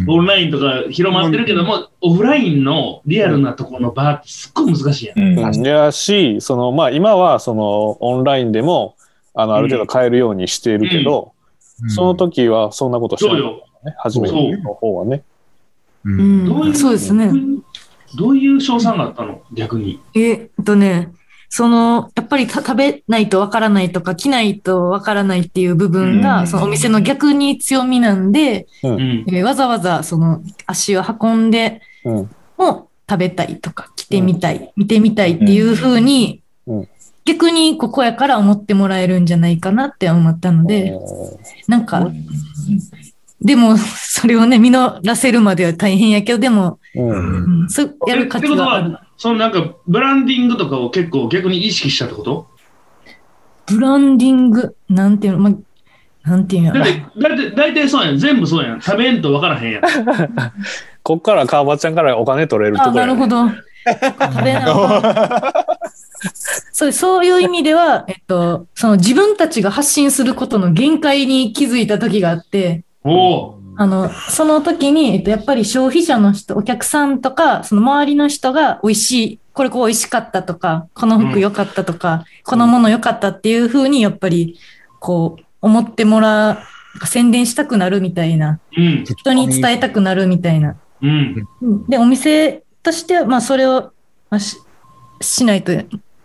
[0.06, 5.20] オンラインとか広まってるけども、オフラインのリアルなところのバーってすっごい難しいやん。
[5.20, 8.96] うんうんいやし、その、まあ今はそのオンラインでも、
[9.34, 11.32] あの、ある程度変えるようにしているけど、
[11.88, 13.64] その時はそんなことしてない、そうよ。
[13.84, 13.94] ね。
[13.98, 15.22] 初めての方はね。
[16.04, 17.30] うんうんどういうそうですね。
[18.16, 19.42] どういう賞賛があったの？
[19.52, 20.00] 逆に。
[20.14, 21.12] えっとね、
[21.48, 29.24] その、やっぱりた食べないとわからないとか、着ないとわからないっていう部分が、うんそのお店の逆に強みなんで、うん。
[29.28, 32.30] えーわざわざその足を運んでうん。
[32.58, 36.88] も食べたいとか、着てみたい、見てみたいっていう風に、うん
[37.26, 40.92] 逆にここやから思ってもらえるんじゃないかなって思ったので、
[41.68, 42.06] なんか、
[43.44, 47.62] でも、それをね、実らせるまでは大変やけど、でも、うん。
[47.62, 48.98] うん、そうやる価値がある。
[49.16, 52.46] そのなんか、ブランディングとかを結構逆に意識したってこと？
[53.66, 58.18] ブランディング、なんていうの、まあ、なんていうのだって、だって、大体そうやん。
[58.18, 58.80] 全部そうやん。
[58.80, 59.82] 食べんと分からへんやん。
[61.02, 63.48] こっから川場ちゃんからお金取れるとあ、こねなるほど。
[63.48, 64.74] 食べな
[66.72, 73.60] そうそういう意味では、えっと、その自分たちが発信することの限界に気づいた時があって、おお。
[73.76, 84.58] あの、その時に、えっと、やっぱり消費者の人、お客さんとか、その周りの人が美味しい、これこう美味しかったとか、この服良かったとか、このもの良かったっていうふうに、やっぱり、
[85.00, 86.52] こう、思ってもら
[87.02, 89.04] う、宣伝したくなるみたいな、うん。
[89.04, 90.76] 人に伝えたくなるみたいな。
[91.02, 91.48] うん。
[91.62, 93.92] うんで、お店としては、まあ、それを、
[94.30, 94.56] まあ、し
[95.20, 95.72] しないと、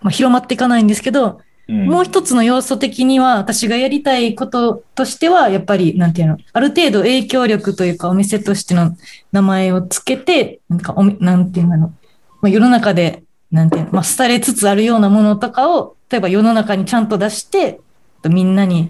[0.02, 8.96] まあ、広まっていかないんですけど、もう一つの要素的には、私がやりたいこととしては、やっぱり、なんていうの、ある程度影響力というか、お店としての
[9.32, 11.94] 名前をつけて、なんかおみ、なんていうの、ま
[12.44, 17.80] あ、世の中で、なんていうの、まあ、廃れつつあるようなものとかを、例えば世の中にちゃんと出して、
[18.28, 18.90] みんなに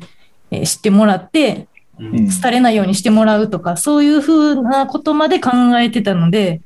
[0.51, 1.67] えー知ってもらって、
[1.99, 2.29] うん。
[2.29, 6.61] 廃れないようにしてもらうとか、そういうふうなことまで考えてたので、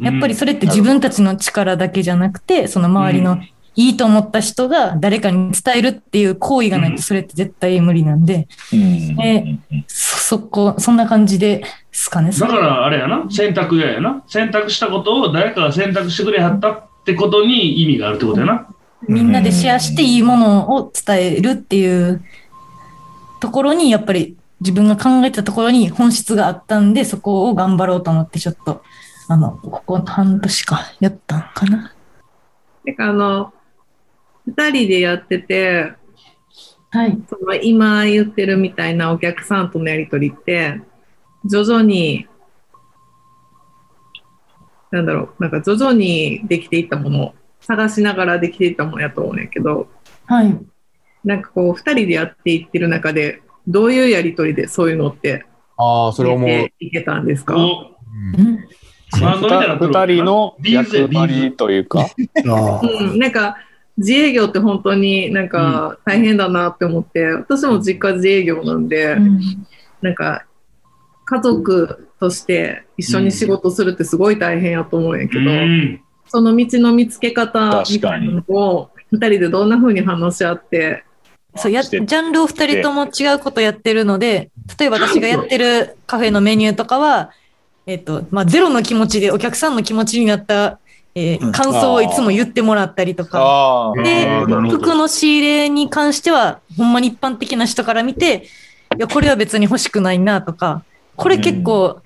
[0.00, 3.38] やっぱりそれって自分たちの力だけじゃなくて、その周りの
[3.78, 8.78] いいと思った人が誰かに伝えるっていう行為がないとそれって絶対無理なんで、うん
[9.20, 11.62] えそ、そこ、そんな感じで
[11.92, 12.32] すかね。
[12.32, 14.24] だからあれやな、選択ややな。
[14.26, 18.66] 選択したことを誰かが選択してくれはったってことに意味があるってことやな。
[19.06, 22.24] みんなでシェアしていいものを伝えるっていう
[23.38, 28.82] ところに、やっぱり自分が考えてたところに本質があったんで、そこを頑張ろうと思って、ちょっと、
[29.28, 31.94] あの、ここ半年かやったんかな。
[32.84, 33.52] てかあの、
[34.56, 35.92] 二人でやってて、
[36.90, 37.18] はい。
[37.28, 40.80] その今言ってるみたいなお客さんとのやりとりって、
[41.44, 42.26] 徐々に、
[44.90, 49.88] なんだろう、なんか徐々にできていったもの、探しながらできていったものやと思うねんけど、
[50.24, 50.58] はい。
[51.24, 55.44] なんかこう、二人でやっていってる中で、どういうやりとりでそういうのって
[55.76, 56.70] ああ、それ思う。
[56.80, 57.54] いけたんですか？
[57.58, 57.94] お
[58.38, 58.64] うん
[59.20, 62.06] バンドみたいになってる二人の役割というか、
[62.46, 63.56] あうん、なんか
[63.98, 69.40] 自営業って本当になんか大変だなって思って、私も実家自営業なんで、うん。
[70.00, 70.46] なんか
[71.24, 76.00] 家族として一緒に仕事するってすごい大変やと思うんやけど、うん。
[76.26, 81.04] その道の見つけ方みたいなのを二人でどんな風に話し合って、
[81.56, 87.32] そうや、ジャンルを二人とも違うことやってるので、例えば私がやってるカフェのメニューとかは、
[87.86, 90.78] えっと、まあ、ゼロの気持ちでお客さんの気持ちになった、
[91.18, 91.52] えーうん。
[91.52, 93.92] 感想をいつも言ってもらったりとか。
[93.96, 94.26] で
[94.70, 98.44] 服の仕入れに関しては、ほんまに一般的な人から見て、
[98.96, 100.82] いや、これは別に欲しくないなとか、
[101.16, 102.00] これ結構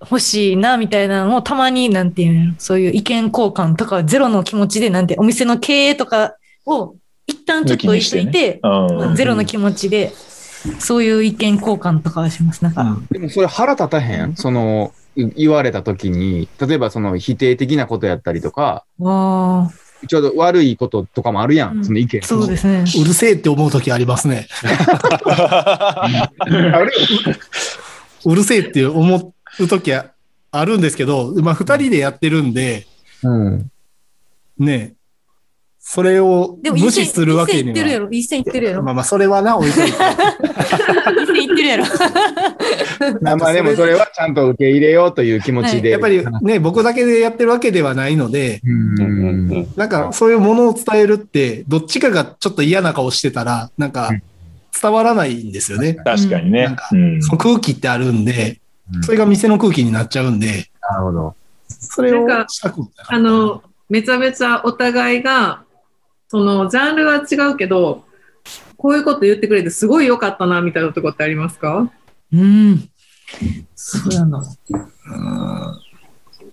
[0.00, 6.34] 欲しいなみたいなのをたまに、なんていうの、そういう意見交換とか、ゼロの気持ちで、なんて、お店の経営とか
[6.66, 6.94] を
[7.26, 9.16] 一旦ちょっと置いといて、うん。
[9.16, 10.12] ゼロの気持ちで、
[10.78, 12.62] そういう意見交換とかはします。
[12.62, 14.34] なんか、でもそれ腹立たへん？
[14.36, 14.97] その、い
[15.36, 19.70] 言われた時に、例えばその否定的なことやったりとか、わ
[20.06, 22.20] ちょうど悪いこととかもあるやん、うんその意見。
[22.20, 22.84] ーそうですね。
[23.00, 24.46] うるせえって思う時ありますね。
[28.24, 30.12] うるせえって思う時は
[30.52, 32.86] あるんですけど、まあ二人でやってるんで、
[33.24, 33.70] うん。
[34.58, 34.94] ね、
[35.90, 37.72] それをでも、無視するわけには。
[37.72, 38.08] 一線言ってるやろ。
[38.10, 38.82] 一線言ってるやろ。
[38.82, 39.90] まあまあ、それはな、置いといて。
[39.90, 41.84] 一線言ってるやろ。
[43.22, 45.88] まあまあでもそれはちゃんと受け入れようという気持ちで。
[45.88, 48.60] やっぱりね、僕だけでやってるわけではないので、
[49.76, 54.10] なんかそういうものを伝えるって、どっちかがちょっと嫌な顔してたら、なんか
[54.82, 55.94] 伝わらないんですよね。
[55.94, 56.86] 確かにねなんか。
[56.92, 58.60] うんその空気ってあるんで
[58.94, 61.34] う、んそれが店の空気になっちゃうんで、なるほど。
[61.66, 65.62] それをしたくあの、めちゃめちゃお互いが、
[66.28, 68.04] その、ジャンルは違うけど、
[68.76, 71.90] こういうこと言ってくれてすごい良かったな、みたいなとこってありますか？
[72.32, 72.88] うん。
[73.74, 74.42] そうやな。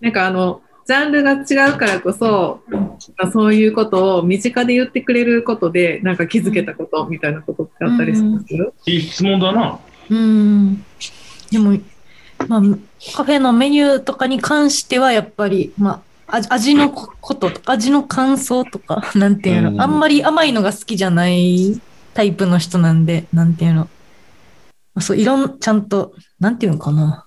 [0.01, 8.45] なんかあの、ジャンルが違うからこそ、まあそういうことを身近で言ってくれることで、なんか気づけたことみたいなことってあったりします、
[8.85, 9.79] いい質問だな。
[10.09, 10.83] うん。
[11.51, 11.77] でも、
[12.47, 12.61] まあ、
[13.15, 21.79] カフェのメニューとかに関しては、やっぱり、まあ、味味のこととか、味の感想とか、 なんていうの、うんあんまり甘いのが好きじゃない
[22.13, 23.81] タイプの人なんで、なんていうの。
[24.93, 27.25] まあそう、いろん、ちゃんと、なんていうのかな。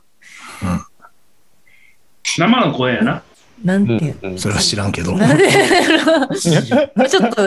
[2.24, 3.22] 生の声やな。
[3.64, 5.16] なんていううんそれは知らんけど。
[5.16, 5.48] なんで
[7.10, 7.44] ちょっと、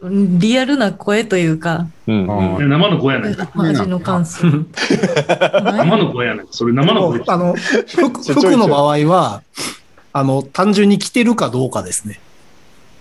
[0.00, 2.26] うんリアルな声というか、うん
[2.58, 3.48] うん生の声やないか。
[3.54, 4.46] まあ味の感想。
[4.46, 6.52] 生の声やないか。
[6.52, 7.22] それ生の声。
[7.26, 9.42] あの、服服の場合は、
[10.16, 12.20] あの、単純に着てるかどうかですね。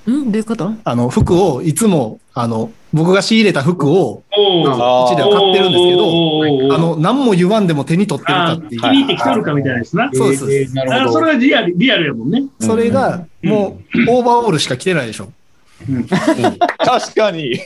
[0.07, 0.71] うんどういうこと？
[0.83, 8.87] あの、服をいつも、あの、僕が仕入れた服を、うちでは買ってるんですけど、あの、何も言わんでも手に取ってるかあっていう気。
[8.89, 10.09] に入ってきとるかみたいなやつな。
[10.11, 12.43] そうですえーなるそれがリアルリアルやもんね。
[12.59, 15.31] それが、もう、オーバーオールしか着てないでしょ。
[16.79, 17.59] 確かに。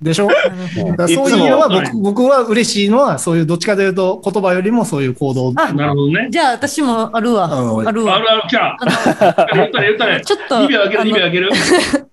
[0.00, 0.28] でしょ？
[0.28, 0.50] だか
[1.04, 5.52] らそういうのはいつも僕僕は嬉しいのは、そういうどっちかというと、言葉よりもそういう行動。
[5.56, 6.28] あなるほどね。
[6.30, 7.46] じゃあ私もあるわ。
[7.46, 8.16] うんあるわ。
[8.16, 8.76] あるある、来た。
[8.76, 10.20] あの言ったね、言ったね。
[10.24, 11.50] ちょっと、2秒あげる、あの2秒あげる。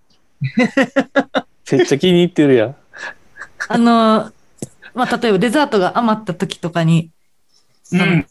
[1.72, 2.76] めっちゃ気に入ってるやん。
[3.68, 4.32] あの、
[4.94, 7.10] まあ、例えばデザートが余った時とかに、
[7.92, 8.26] うん。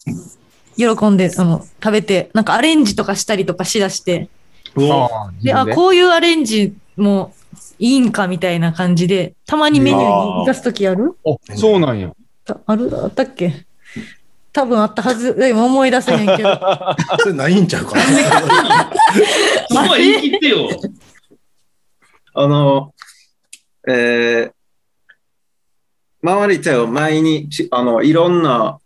[0.76, 4.28] 喜んで、あの、食べて、なんかアレンジとかしたりとかしだして、
[5.42, 7.34] で、あ、こういうアレンジも
[7.78, 11.16] いいんかみたいな感じで、たまにメニューに出す時ある？
[11.26, 12.12] あ、そうなんや。
[12.44, 12.90] たある？
[13.02, 13.66] あったっけ？
[14.52, 15.34] 多分あったはず。
[15.34, 16.60] でも思い出せへんけど。
[17.20, 17.96] それないんちゃうか？
[17.96, 18.02] な。
[19.68, 20.68] そこは言い切ってよ。
[22.34, 22.94] あの、
[23.88, 24.52] えー、
[26.22, 28.78] 周りと毎日、あの、いろんな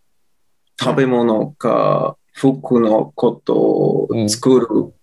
[0.80, 4.94] 食べ物か服のことを作る、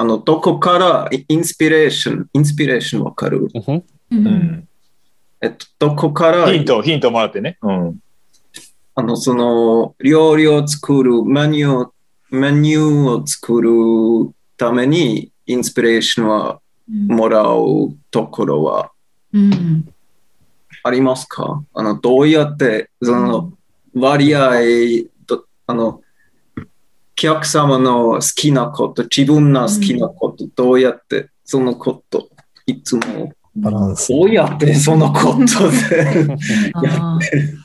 [0.00, 3.48] あの、どこからイインスピレーション、インスピレーションわかる？
[3.52, 4.68] うんううんん。
[5.42, 7.58] えっと、どこから、ヒント、ヒントもらってね。
[7.60, 7.98] うん。
[8.94, 11.90] あの、その、料理を作る、メニュー、
[12.30, 13.70] メニューを作る
[14.56, 18.92] ために、インスピレーションはもらうところは
[19.34, 19.86] うん。
[20.82, 21.62] ありますか？
[21.74, 23.52] あの、どうやって、その、
[23.94, 24.50] 割合、
[25.26, 26.02] とあの、お
[27.20, 32.30] 客様の好きなこと、自分の好きなこと、どうやって、そのこと、
[32.64, 34.08] いつも、バランス。
[34.08, 36.26] どうやってそのことで、
[36.72, 37.58] あー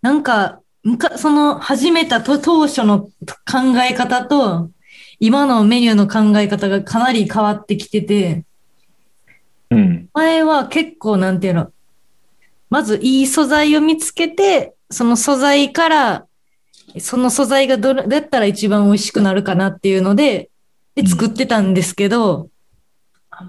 [0.00, 3.10] なんか、むかその始めたと当初の考
[3.88, 4.70] え方と、
[5.20, 8.44] 今のメニューの考え方がかなり変わってきてて、
[9.70, 10.08] うん。
[10.12, 11.70] 前は結構なんていうの、
[12.68, 16.26] まずいい素材を見つけて、その素材から、
[16.98, 20.50] その素材がどれだったら一番美味しくなるかなっていうので、
[20.94, 22.48] で作ってたんですけど、
[23.30, 23.46] あ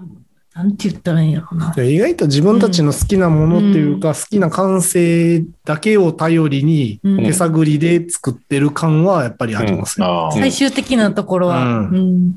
[0.54, 1.74] なんて言ったらいいんやろうな。
[1.82, 10.06] 意外と自分たちの好きなものっていうか、好きな感性だけを頼りにうん手探りで作ってる感はやっぱりありますよ。
[10.06, 10.32] ああ。
[10.32, 11.64] 最終的なところは。
[11.64, 12.36] うんうん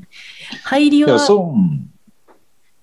[0.64, 1.18] 入りは、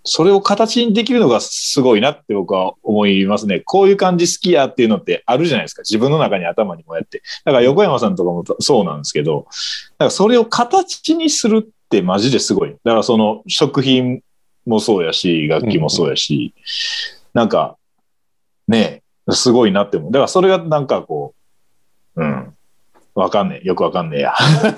[0.05, 3.59] それを形にできるのがすごいなって僕は思いますね。
[3.59, 5.81] こういう感じ好きやっていうのってあるじゃないですか。
[5.81, 7.23] 自分の中に頭にもやって。
[7.43, 9.51] だから横山さんとかもそうなんですけど、だ
[9.97, 12.75] からそれを形にするってマジですごい。
[12.83, 14.21] だからその食品
[14.65, 16.53] もそうやし、楽器もそうやし、
[17.33, 17.77] なんか、
[18.67, 20.11] ね、すごいなって思う。
[20.11, 21.33] だからそれがなんかこ
[22.15, 22.54] う、うん。
[23.15, 23.67] わかんねえ。
[23.67, 24.33] よくわかんねえや。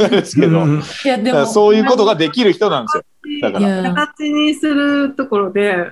[0.09, 3.03] ですけど、うんいや、でも、そういうことができる人なんですよ。
[3.41, 3.93] だから。
[3.93, 5.91] 形にするところで、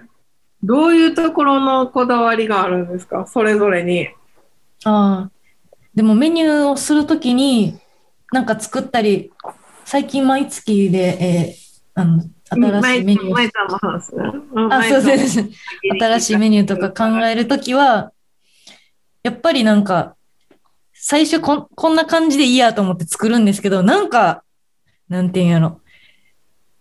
[0.64, 3.26] どういうところのこだわりがあるんですか？
[3.28, 4.10] それぞれに。
[4.84, 5.32] ああ。
[5.96, 7.80] でもメニューをするときに、
[8.32, 9.32] なんか作ったり、
[9.84, 13.50] 最近毎月で、えーあの、新しいメニュー
[14.70, 15.44] あ、そうです。
[16.00, 18.12] 新しいメニューとか考えるときは、
[19.24, 20.16] やっぱりなんか、
[21.08, 24.44] 最初こんこんな感じでいいやと思って作るんですけど、なんか、
[25.08, 25.80] なんていうんやろ。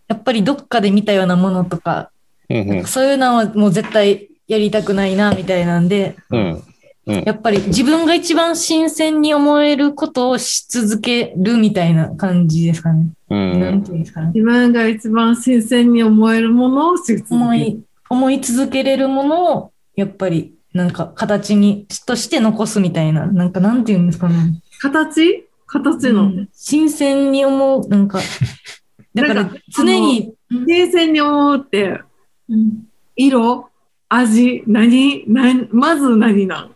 [0.08, 2.10] やっぱりどっかで見たようなものとか、
[2.48, 6.62] うんうんそういうのはもう絶対やりたくないな、みたいなんで、うん
[7.04, 13.10] やっぱり自分が一番新鮮に思えることをし続けるみたいな感じですかね。
[13.28, 14.28] うなんんていうんですかね。
[14.28, 24.60] 自分が一番新鮮に思えるものをし続ける思い、思い続けれるものを、やっぱり、なんか形に、として残すみたいな、なんかなんていうんですかね。
[24.80, 25.48] 形？
[25.66, 26.24] 形の。
[26.24, 26.48] うん。
[26.52, 28.18] 新鮮に思う、なんか、
[29.14, 30.34] だから常に、
[30.66, 32.00] 新鮮に思うって、
[32.48, 32.88] うん。
[33.14, 33.70] 色？
[34.08, 34.64] 味？
[34.66, 35.24] 何？
[35.28, 35.68] 何？
[35.70, 36.74] まず何なん？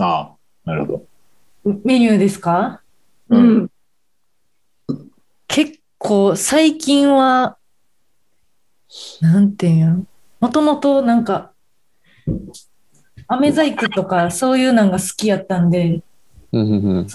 [0.00, 0.92] ああ、なるほ
[1.64, 1.80] ど。
[1.84, 2.82] メニューですか？
[3.28, 3.56] ううん。
[3.64, 3.70] ん。
[5.48, 7.58] 結構最近は、
[9.20, 10.08] なんていうん？
[10.38, 11.52] もともとなんか、
[13.28, 16.02] 飴細工とかそういうのが好きやったんで、
[16.52, 16.58] そ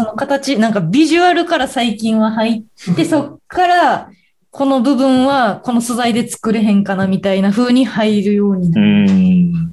[0.04, 4.10] の形、なんかビジュアルから最近は入って、そっから、
[4.52, 9.12] この部分はこの素材で作れへんかなみたいな風に入るようにうなる。
[9.12, 9.71] ん。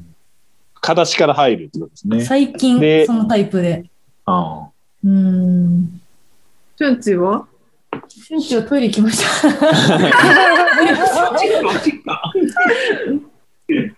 [0.80, 2.24] 形から入るってことですね。
[2.24, 3.84] 最近でそのタイプで。
[4.24, 4.68] あ
[5.04, 6.00] うーん。
[6.76, 7.46] チュンチは？
[8.06, 9.48] 瞬時はトイレ行きました。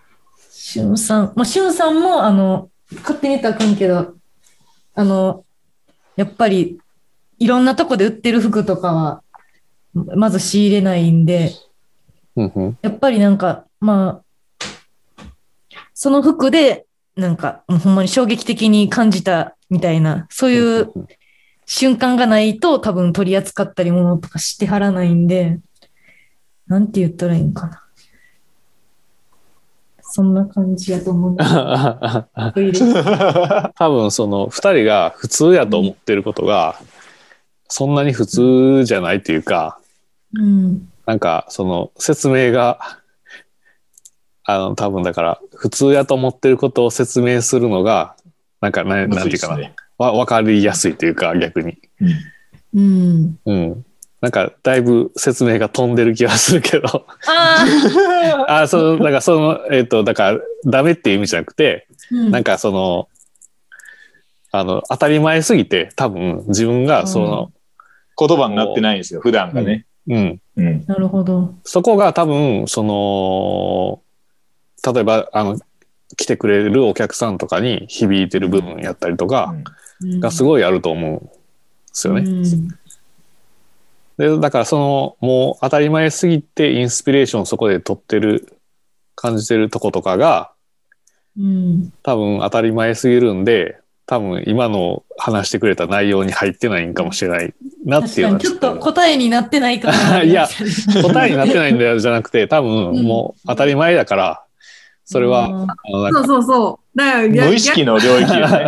[0.71, 2.69] しゅんさん、まあ、しゅんさんも、あの、
[3.01, 4.15] 勝手に言ったらあかんけど、
[4.95, 5.43] あの、
[6.15, 6.79] やっぱり、
[7.39, 9.23] いろんなとこで売ってる服とかは、
[9.93, 11.51] まず仕入れないんで、
[12.37, 12.77] うんうん。
[12.81, 14.21] やっぱりなんか、ま
[15.19, 15.25] あ、
[15.93, 16.85] その服で、
[17.17, 20.93] なんか、もうほんまに衝撃的に感じたみたいな、そういう
[21.65, 25.59] 瞬間がないと多分取り扱ったりものとかしてはらないんで、
[26.67, 27.83] なんて言ったらいいんかな。
[30.13, 31.37] そんな感じやと思う。
[33.75, 36.75] 多分その二人が普通やと思ってることが
[37.69, 39.79] そんなに普通じゃないというか
[40.33, 40.89] うん。
[41.05, 42.99] なんかその説明が
[44.43, 48.17] あの多分だから普通やと思ってることを説明するのが
[48.59, 49.73] なんかななんていうかな、ね。
[49.97, 51.77] わ分かりやすいというか逆に、
[52.75, 53.39] うん。
[53.45, 53.85] うん、
[54.21, 57.07] なんかだいぶ説明が飛んでる気がするけど。
[57.27, 57.65] あ
[58.47, 62.31] あそのだからそのえっ、とだからダメっていう意味じゃなくてあ、うん。
[62.31, 63.07] なんかその、
[64.51, 67.51] あの、当たり前すぎて、多分自分がその、
[68.17, 69.85] 言葉になってないんですよ、普段がね。
[70.07, 70.85] うん、うん。
[70.85, 71.55] なるほど。
[71.63, 74.01] そこが多分、その、
[74.93, 75.59] 例えば、あの、
[76.17, 79.55] 来てくれるお客さんとかに響いてる部分やったりとか、
[80.19, 81.31] がすいごいあると思うんで
[81.93, 82.43] すよね。
[84.27, 88.55] うんで、だからその、もう当たり前すぎてインスピレーションそこで取ってる、
[89.15, 90.51] 感じてるとことかが、
[91.37, 91.93] うん。
[92.03, 97.53] 多分当たり前すぎるんで、多分今の話してくれた内容に入ってないんかもしれない
[97.85, 100.21] なっていうちょっと答えになってないかな。
[100.23, 100.47] いや
[101.01, 104.43] 答えになってないんだよじゃなくて、多分うんもう当たり前だから、
[105.05, 106.97] それは、あのなんかそうそうそう。
[106.97, 108.65] だから逆無意識の領域よね。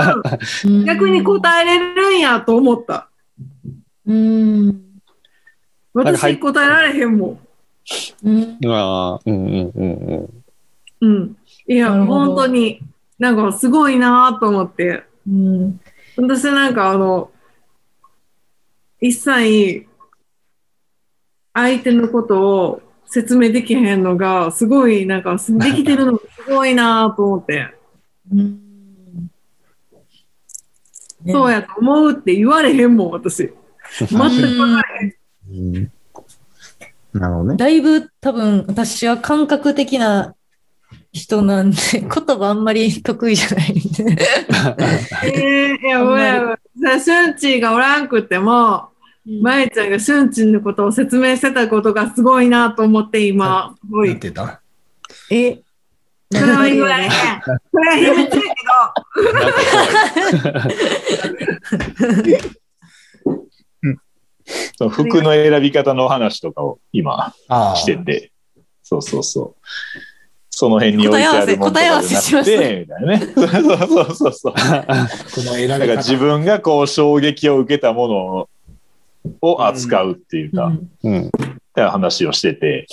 [0.65, 3.09] うん逆に答えれるんやと思った。
[4.07, 4.92] うん。
[5.93, 7.39] 私答えられへんもん。
[8.23, 8.57] うん。
[8.61, 9.93] まあ、うんうんうん
[11.01, 11.09] うん。
[11.15, 11.37] うん。
[11.67, 12.79] いや、本当に、
[13.19, 15.03] なんかすごいなと思って。
[15.27, 15.79] うん。
[16.17, 17.31] 私なんかあの、
[18.99, 19.85] 一切
[21.53, 27.73] 相手のことを説明できへんのが、すごい、なんか、できてるのがすごいなと思って、
[28.31, 28.59] うん
[31.23, 33.53] ねそうやと思うって言われへんもん、私。
[33.97, 34.92] 全く分からへん。
[35.53, 35.91] うん
[37.13, 37.57] なるほどね。
[37.57, 40.35] だいぶ多分私は感覚的な
[41.11, 43.81] 人なんで、言葉あんまり得意じゃないんで。
[45.23, 48.89] えー、いや、あんまりもうや、さ、シュンチーがおらんくっても、
[49.41, 54.31] まえちゃんがシュンチーのことを説明してたことがすごいなと思って、今、すごいて。
[54.31, 54.59] た
[55.29, 55.61] え、
[56.31, 57.11] それは言われへん。
[57.11, 58.41] それは秘密や
[62.41, 62.62] け
[64.77, 67.75] その服の選び方の話とかを今ああ。
[67.75, 68.31] してて、
[68.83, 69.67] そうそうそう。
[70.49, 73.33] その辺に置いてあるものとかじゃなくて、みたいなね。
[73.33, 74.53] そうそうそうそう。
[74.53, 76.19] この選だからび自方。
[76.19, 78.49] 分がこう衝撃を受けたもの
[79.41, 80.65] を扱うっていうか、
[81.03, 81.31] うんうん。
[81.75, 82.85] 話をしてて、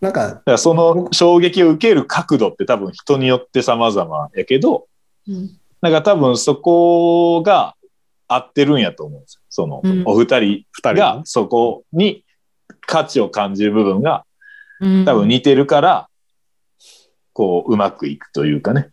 [0.00, 4.88] なんか、だからその衝撃を受ける角度って多分人によって様々やけど、
[5.28, 7.74] うんなんか多分そこが
[8.28, 9.41] 合ってるんやと思うんですよ。
[9.52, 12.24] その、うんお二人二人がそこに
[12.80, 14.24] 価値を感じる部分が
[14.80, 16.08] うん多分似てるから、
[17.32, 18.88] こう、うまくいくというかね。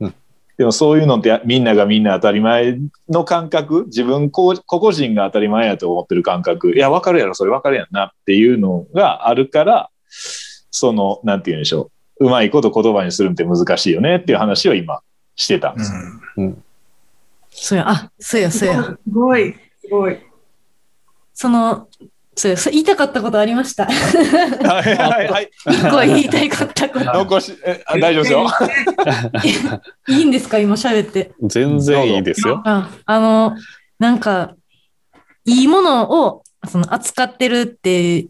[0.00, 0.14] うん
[0.58, 2.78] でもそういうのってみんながみんな当たり前
[3.08, 11.90] の感覚、自分個個々人が当たり前やと思ってる感覚、いや、わかるやろ、それわかるやんなっていうのがあるから、その、なんて言うんでしょ
[12.20, 12.26] う。
[12.26, 15.00] うまいこと言葉にするのって難しいよねっていう話を今
[15.36, 15.92] してたんです。
[17.50, 18.82] そうや、あ、そうや、そうや。
[18.82, 18.82] ど。
[18.82, 19.58] すごい、す
[19.92, 20.18] ごい。
[21.34, 21.88] その、
[22.34, 23.84] そうや、そう言いたかったことありました。
[23.86, 25.50] はいはいはい。
[25.68, 27.04] 一個は言いたかったこと。
[27.04, 27.52] 残し、
[28.00, 28.46] 大丈夫ですよ。
[30.08, 31.32] いいんですか今喋って？
[31.42, 32.62] 全然いいですよ。
[32.64, 33.56] あ、あの、
[33.98, 34.54] なんか、
[35.44, 38.26] いいものを、その、扱ってるって、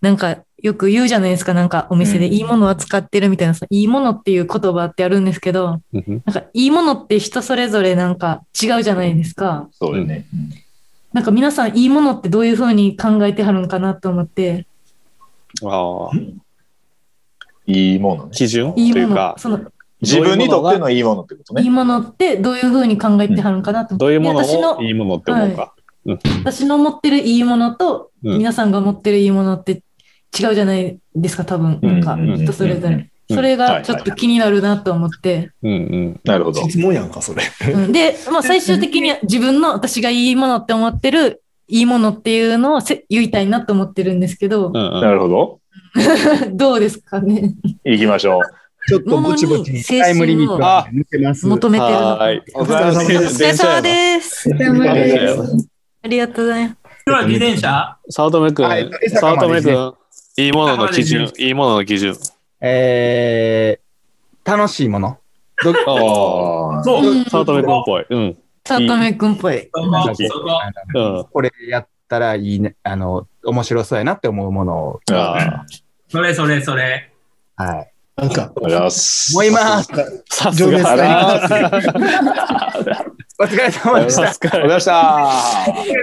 [0.00, 1.52] なんか、よく言うじゃないですか。
[1.52, 9.68] なんか、お店でうんいいものを扱ってるみたいなさ、いいものっていう言葉ってあるんですけど、うんなんか、いいものって人それぞれなんか違うじゃないですか。
[9.72, 10.24] そうよね。
[11.16, 14.66] なんか皆さん、いいものってどういうふうに考えてはるんかなと思って、
[15.64, 16.16] ああ、
[17.66, 18.32] いいものね。
[18.32, 18.74] 基準？
[18.74, 19.60] といいものいうか、、その、
[20.02, 21.62] 自分にとってのいいものってことね。
[21.62, 24.04] いいものってどういうふうに考えてはるんかなと思って。
[24.04, 25.74] どういうもので私のをいいものって思うか？
[26.44, 29.82] 私の持ってるいいものと、うん皆さんが持ってるいいものって
[30.38, 31.78] 違うじゃないですか、多分。
[31.80, 33.10] なんか、うんうんうん人それぞれ。
[33.28, 35.50] うんそれがちょっと気になるなと思って。
[35.62, 36.20] うんうん。
[36.22, 36.62] なるほど。
[36.68, 37.42] 質問やんか、それ。
[37.72, 45.60] うんで、まあ最終的には自分の私がいいものって思ってるいいものっていうのをせ言いたいなと思ってるんですけどう、んうんなるほど。
[46.54, 47.54] どうですかね。
[47.84, 48.42] 行きましょう。
[48.88, 51.44] ちょっとぼちぼちにタイムリミットが抜けます。
[51.46, 51.98] 求めてるの。
[51.98, 52.42] はーい。
[52.54, 54.48] お疲れ様お疲れ様です。
[56.02, 56.78] ありがとうございます。
[57.08, 57.98] 今日は自転車？
[58.08, 59.94] 早乙女くん、はい早乙女くん、
[60.42, 62.16] いいものの基あ準、いいものの基準。
[62.68, 65.18] えー、楽しいもの？
[65.62, 66.84] どああ。
[66.84, 67.06] そう。
[67.06, 68.06] うん早乙女くんっぽい。
[68.10, 68.38] うん。
[68.66, 69.70] さとめくんっぽい。
[69.72, 75.64] そこれやったらいいね、あの、面白そうやなって思うものを、あ
[76.08, 77.12] それそれそれ。
[77.54, 77.92] はい。
[78.16, 78.52] なんか。
[78.56, 79.86] 思います。
[80.28, 80.70] さすが。
[80.70, 80.96] 情熱大
[83.38, 84.22] お疲れ様でした。
[84.22, 84.92] お疲れ様でした。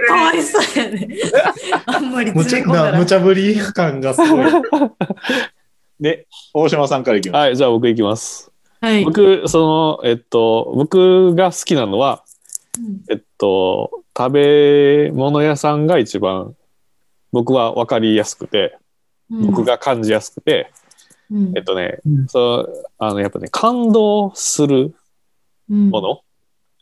[0.08, 1.08] かわいそうやね。
[1.86, 3.06] あんまり無茶な、詰め込んだら無。
[3.06, 4.46] 茶ぶり感がすごい。
[6.00, 7.40] で、大島さんからいきます。
[7.40, 8.50] はい、じゃあ僕いきます。
[8.80, 9.04] はい。
[9.04, 12.24] 僕、その、えっと、僕が好きなのは、
[13.08, 16.54] えっと、食べ物屋さんが一番、
[17.32, 18.78] 僕は分かりやすくて、
[19.30, 20.70] 僕が感じやすくて、
[21.30, 24.94] うんえっとね、うんそう、あの、やっぱね、感動する
[25.68, 26.20] もの、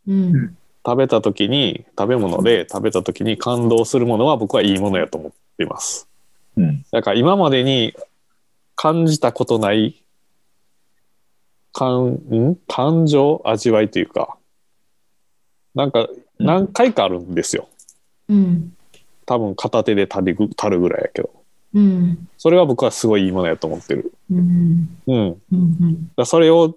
[0.09, 6.09] うん食べた時に、食べ物で食べた時に感動するものは僕はいいものやと思っています。
[6.57, 6.85] うん。
[6.91, 7.95] だから今までに
[8.83, 10.03] 感じたことない
[11.73, 12.57] 感ん？
[12.67, 14.37] 感情味わいというか
[15.75, 16.09] なんか
[16.41, 17.69] 何回かあるんですよ。
[18.29, 18.77] うん
[19.25, 21.31] 多分片手で足りぐ足るぐらいやけど、
[21.75, 22.29] うん。
[22.37, 24.13] それが僕はすごいいいものやと思ってる。
[24.31, 24.99] うん。
[25.07, 25.43] うん。
[25.53, 26.11] うん。
[26.17, 26.77] らそれを、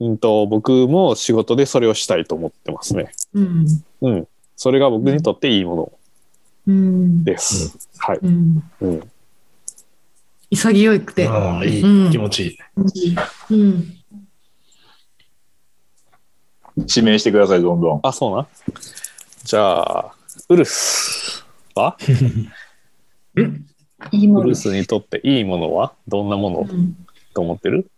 [0.00, 3.10] うんと、僕も仕事でそれをしたいと思ってますね。
[3.32, 3.66] うん。
[4.02, 4.28] うん。
[4.54, 5.92] それが僕にとっていいもの
[6.68, 7.24] うん。
[7.24, 7.88] です。
[7.96, 8.18] はい。
[8.22, 8.62] うん。
[10.54, 10.76] うん。
[10.76, 11.28] 潔くて。
[11.28, 12.10] ああ、いうんい。
[12.10, 12.58] 気持ちいい。
[13.50, 13.94] うん。
[16.76, 18.00] 指名してください、どんどん。
[18.02, 18.48] あ、そうな？
[19.44, 20.14] じゃあ、
[20.48, 21.44] ウルス
[21.74, 21.96] は？
[24.10, 24.56] いいものウル。
[24.56, 25.92] スにとっていいものは？
[26.08, 26.66] どんなもの？
[27.32, 27.88] と思ってる？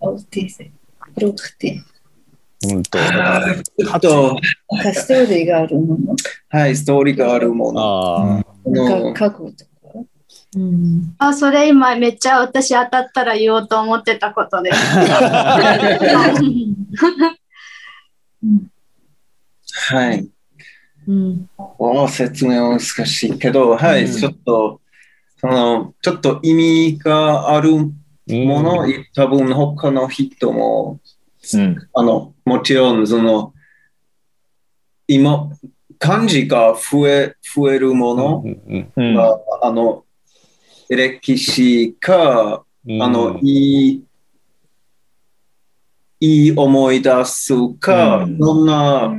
[0.00, 0.72] 青手線
[1.14, 1.80] 黒くて、
[2.68, 4.36] うんと、あと、
[4.94, 6.16] ストーリーがあるもの。
[6.48, 7.80] はい、ストーリーがあるもの。
[7.80, 9.70] ああ、なんか過去とか。
[10.56, 11.14] うん。
[11.18, 14.78] あ、それ今めっちゃ私当たったら言おうと思ってたことです。
[19.92, 20.28] はい。
[21.06, 21.48] うん。
[21.78, 24.80] お説明は難しいけど、はい、うんちょっと、
[25.38, 27.92] その、ちょっと意味があるも
[28.62, 31.00] の、多分他の人も、
[31.54, 31.88] うん。
[31.94, 33.54] あの、もちろん、その、
[35.08, 35.50] 今、
[36.00, 39.14] 漢字が増え、増えるものうんうんうん。
[39.14, 40.04] が、あの、
[40.88, 43.02] 歴史か、うん。
[43.02, 44.04] あの、いい、
[46.20, 48.38] いい思い出すか、うん。
[48.38, 49.14] どんな、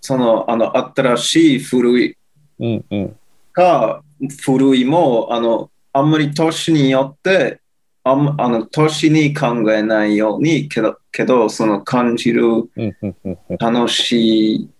[0.00, 2.16] その、あの、新しい、古い
[2.58, 3.16] うんうん
[3.52, 4.02] か、
[4.44, 7.60] 古いも、あの、あんまり年によって、
[8.02, 13.56] あんあの年に考えないようにけど、けどその感じるうんうんうんうん。
[13.58, 14.70] 楽しい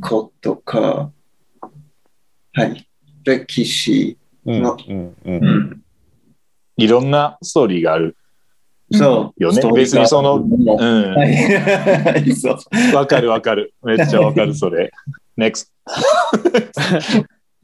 [0.00, 1.10] ことか、
[2.52, 2.88] はい、
[3.24, 5.82] 歴史うんの、うんううんん、
[6.76, 8.16] いろんなストーリーがある
[8.92, 10.84] そう、よね別にその、がう
[12.92, 12.94] ん。
[12.94, 13.72] わかるわかる。
[13.82, 14.92] めっちゃわかる、それ。
[15.38, 15.68] NEXT。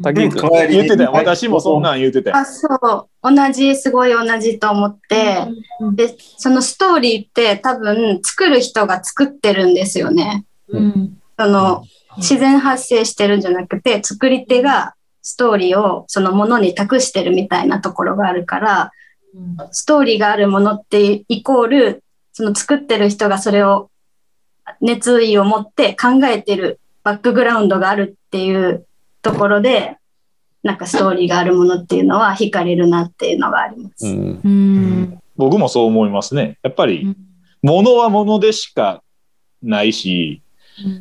[0.03, 1.11] 竹内君言ってたよ。
[1.13, 2.37] 私もそんなん言ってたよ。
[2.37, 3.35] あ、そう。
[3.35, 5.39] 同じ、すごい同じと思って、
[5.95, 10.47] で、そのストーリーって多分作る人が作ってるんですよね。
[10.69, 11.19] うん。
[11.39, 11.83] その、
[12.19, 18.93] 自然発生してるんじゃなくて、作り手がストーリーをそのものに託してるみたいなところがあるから、
[19.73, 23.91] ストーリーがあるものってイコール、その作ってる人がそれを
[24.81, 28.87] 熱意を持って考えてるバックグラウンドがあるっていう
[29.23, 29.97] ところで、
[30.63, 34.07] なんかストーリーがあるものっていうのは惹かれるなっていうのがあります。
[34.07, 35.19] うんうん。
[35.37, 36.59] 僕もそう思いますね。
[36.63, 37.15] やっぱり、
[37.63, 39.03] 物は物でしか
[39.63, 40.43] ないし、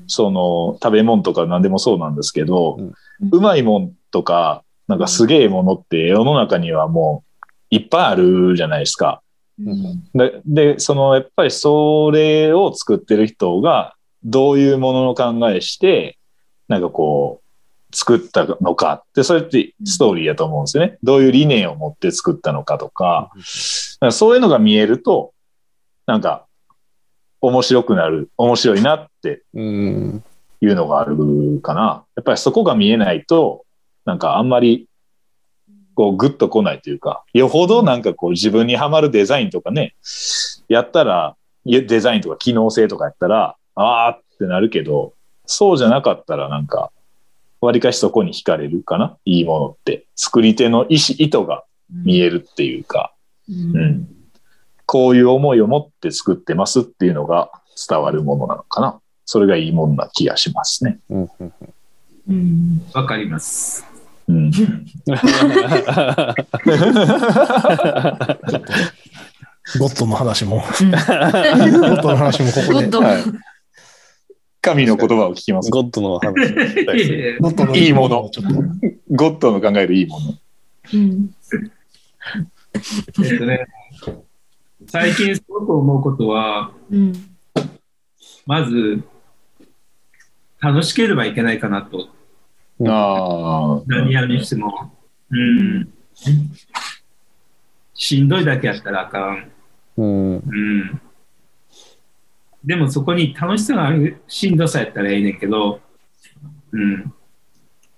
[0.07, 2.77] その食べ物とか何でもそうなんですけど、
[3.31, 7.23] うまいもんとか、なんかすげえものって世の中にはも
[7.71, 9.21] ういっぱいあるじゃないですか。
[10.13, 16.17] で、でそのやっぱりそれを作ってる人がどういうものの考えして、
[16.67, 17.47] なんかこう、
[17.95, 19.05] 作ったのか。
[19.09, 20.97] って、それってストーリーやと思うんですよね。
[21.03, 23.31] どういう理念を持って作ったのかとか、
[24.01, 25.33] かそういうのが見えると、
[26.05, 26.46] なんか
[27.41, 30.23] 面白くなる、面白いなってうん
[30.59, 31.15] いうのがある
[31.61, 32.03] かな。
[32.15, 33.65] やっぱりそこが見えないと、
[34.05, 34.87] なんかあんまり
[35.93, 39.95] こうグッと来ないというか、よほどなんかこう自分にはまるデザインとかね、
[40.67, 41.35] やったら、
[41.65, 45.13] デザインとか機能性とかやったら、あーってなるけど、
[45.45, 46.91] そうじゃなかったらなんか、
[47.61, 49.17] わりかしそこに惹かれるかな？
[49.25, 50.05] いいものって。
[50.15, 53.13] 作り手の意思、意図が見えるっていうか、
[53.49, 54.07] うん。
[54.87, 57.51] こういう思いを持って作ってますっていうのが
[57.87, 58.99] 伝わるものなのかな。
[59.25, 60.99] それがいいものな気がしますね。
[61.09, 61.53] うんうん
[62.29, 62.81] うん。
[62.93, 63.85] わかります。
[64.27, 64.49] うん。
[64.49, 64.57] ゴ
[69.87, 70.57] ッドの話も。
[70.57, 72.97] ゴッドの話もここで。
[72.97, 73.23] はい
[74.59, 75.69] 神の言葉を聞きます。
[75.71, 76.33] ゴッドの話
[77.39, 78.55] ゴッドのいいものちょっと。
[79.11, 80.33] ゴッドの考えるいいもの。
[80.93, 81.29] うん。
[83.23, 83.65] えっとね、
[84.85, 87.13] 最近すごく思うことは、うん。
[88.45, 89.03] まず、
[90.61, 92.09] 楽しければいけないかなと。
[92.85, 93.81] ああ。
[93.87, 94.91] 何やるにしても。
[95.31, 95.91] うん。
[97.93, 99.51] しんどいだけやったらあかん。
[99.97, 101.01] うんうん。
[102.63, 105.81] でもそこに楽しさがあるしんどさやったらいいねんけど、
[106.71, 107.13] うん。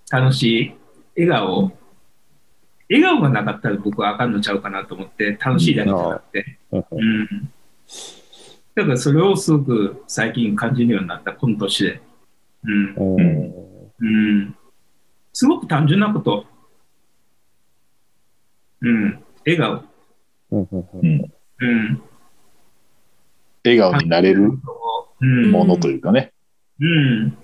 [0.09, 0.73] 楽しい、
[1.15, 1.78] 笑顔。
[2.89, 6.59] 笑顔がなかったら僕はあかんのちゃうかなと思って、楽しいだけじゃなくて。
[6.71, 7.51] うんうん。
[8.75, 12.01] だからそれをすごく最近感じるようになった、この年で。
[12.63, 12.95] うん。
[12.95, 13.53] うん
[14.01, 14.55] うん。
[15.33, 16.45] すごく単純なこと。
[18.81, 19.23] うん。
[19.45, 19.83] 笑顔。
[20.51, 21.33] うんうんうん。
[21.59, 22.01] うん。
[23.63, 24.51] 笑顔になれる
[25.21, 25.51] うん。
[25.51, 26.31] ものというかね。
[26.79, 27.37] うん。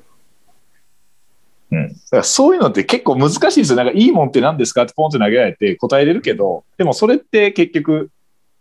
[1.71, 1.87] うん。
[1.87, 3.75] だからそういうのって結構難しいですよ。
[3.75, 8.09] なんかいいもんって何ですかってポンって投げられて答えれるけど、でもそれって結局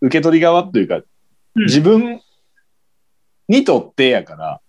[0.01, 1.01] 受け取り側というか、
[1.55, 2.21] 自分
[3.47, 4.61] にとってやから、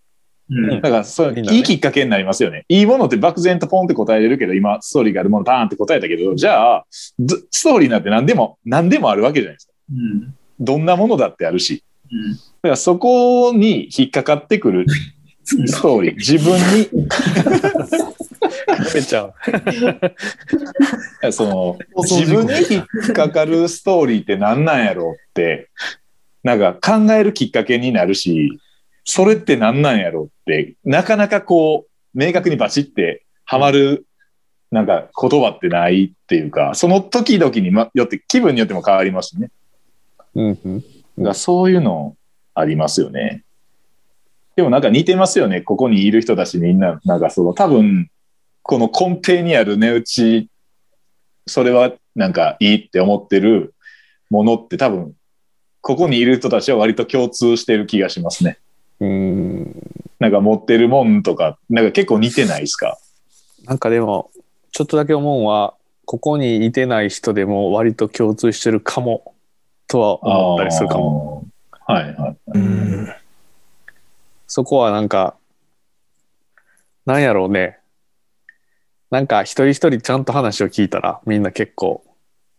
[0.48, 0.80] うん。
[0.80, 2.64] だからそういいきっかけになりますよね。
[2.68, 9.72] いいものって漠然とポンって答えれるけど、今ストーリーがあるものパーンって答えたけど、じゃあ、ずストーリーなんて何でも、何でもあるわけじゃないですか。
[9.92, 10.34] うん。
[10.60, 11.82] どんなものだってあるし。
[12.12, 12.32] うん。
[12.32, 14.86] だからそこに引っかかってくる
[15.44, 17.08] ストーリー、 自分に
[18.94, 19.34] めちゃう。
[21.32, 25.68] その自分に引っかかるストーリーって何なんやろうって、
[26.42, 28.60] なんか考えるきっかけになるし、
[29.04, 34.06] それって何なんやろうって、なかなかこう、明確にバチってハマる、
[34.70, 39.50] なんか言葉ってないっていうか、その時々にまよって、気分によっても変わりますしね。
[40.34, 40.80] うんうん。
[40.80, 42.16] だからそういうの
[42.54, 43.44] ありますよね。
[44.56, 45.60] でもなんか似てますよね。
[45.60, 48.10] ここにいる人たちみんな、なんかその多分、
[48.68, 50.48] この根底にある値打ち、
[51.46, 53.74] それはなんかいいって思ってる
[54.28, 55.14] ものって多分、
[55.82, 58.58] ここにいる人たちは割と共通してる気がしますね。
[58.98, 59.82] うん。
[60.18, 62.98] なんか持ってるもんとか、なんか結構似てないですか？
[63.66, 64.32] なんかでも、
[64.72, 69.34] ちょっとだけ思うのは、ここにいてない人でも割と共通してるかも、
[69.86, 71.44] とは思ったりするかも。
[71.86, 72.36] はいはい。
[72.54, 73.08] うん。
[74.48, 75.36] そこはなんか、
[77.04, 77.78] なんやろうね。
[79.10, 82.02] なんか一人一人ちゃんと話を聞いたらみんな結構、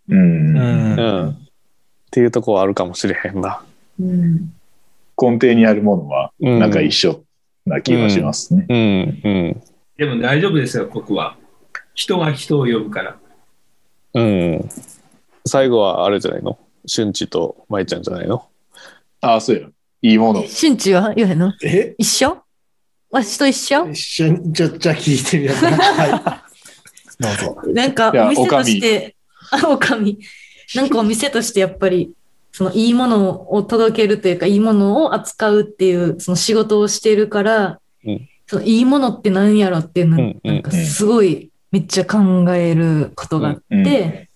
[0.10, 0.58] うん。
[0.58, 1.30] うんうん。
[1.30, 1.36] っ
[2.12, 3.62] ていうとこはあるかもしれへんな。
[4.00, 4.54] うん。
[5.22, 7.24] 根底にあるものは、うんなんか一緒
[7.66, 8.66] な気がしますね。
[8.70, 9.64] うん、うん、
[9.98, 11.36] でも大丈夫ですよ、ここは。
[11.94, 13.18] 人が人を呼ぶから。
[14.14, 14.70] うん。
[15.46, 16.58] 最後はあれじゃないの？
[16.86, 18.48] 俊一と舞ちゃんじゃないの？
[19.20, 19.68] ああ、そうや。
[20.02, 20.46] いいもの。
[20.48, 21.52] 瞬地は言わへんの？
[21.66, 21.96] え？
[21.98, 22.38] 一緒？
[23.18, 23.90] わしと一緒？
[23.90, 25.78] 一緒に、じゃ、じゃあ聞いてみようかな。
[25.78, 26.12] はい。
[27.20, 27.74] どうぞ。
[27.74, 29.16] なんかお店として、
[29.52, 30.20] あ、おかみ。
[30.76, 32.12] なんかお店としてやっぱり、
[32.52, 44.30] そのいいものを届けるというか、いいものを扱うっていう、その仕事をしているから、うんそのいいものって何やろっていうの、なんかすごいめっちゃ考えることがあって、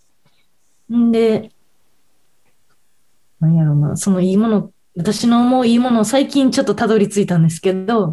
[0.94, 1.50] んで、
[3.40, 8.12] 何やろな、そのいいもの、私の思ういいものを最近ちょっとたどり着いたんですけど、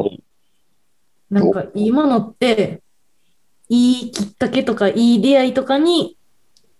[1.29, 2.81] なんかいいものって、
[3.69, 6.17] いいきっかけとか、いい出会いとかに、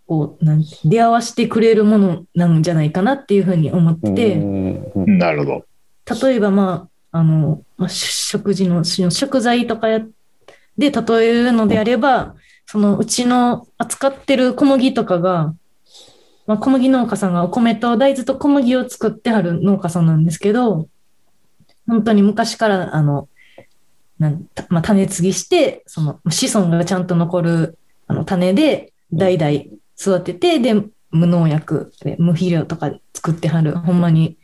[0.07, 5.63] こう、な出会わせてくれるものなんじゃないかなっていうふうに思ってて、うんなるほ
[6.09, 6.27] ど。
[6.27, 10.01] 例えばまあ、あの、まあ、し食事のし食材とかや
[10.77, 12.35] で例えるのであれば、
[12.65, 15.53] そのうちの扱ってる小麦とかが、
[16.47, 20.87] まあ、小麦農家さんがお米と大豆と小麦を作ってはる農家さんなんですけど、
[21.87, 23.27] 本当に昔から、あの、
[24.19, 29.51] なんたまあ、種継ぎして、その子孫がちゃんと残るあの種で代々
[29.97, 30.75] 育てて、で、
[31.11, 34.37] 無農薬で無肥料とかで作ってはる、ほんまに、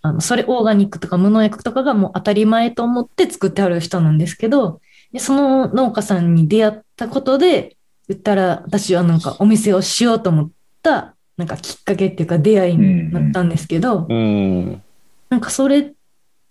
[0.00, 4.80] あの、それオーガニックとか無農薬とかがもう当たり前と思って作ってはる人なんですけど、
[5.12, 7.76] でその農家さんに出会ったことで、
[8.08, 10.50] 言ったら私はなんかお店をしようと思っ
[10.82, 14.82] た、なんかきっかけっていうか出会いになったんですけど、うん。
[15.28, 15.94] なんかそれ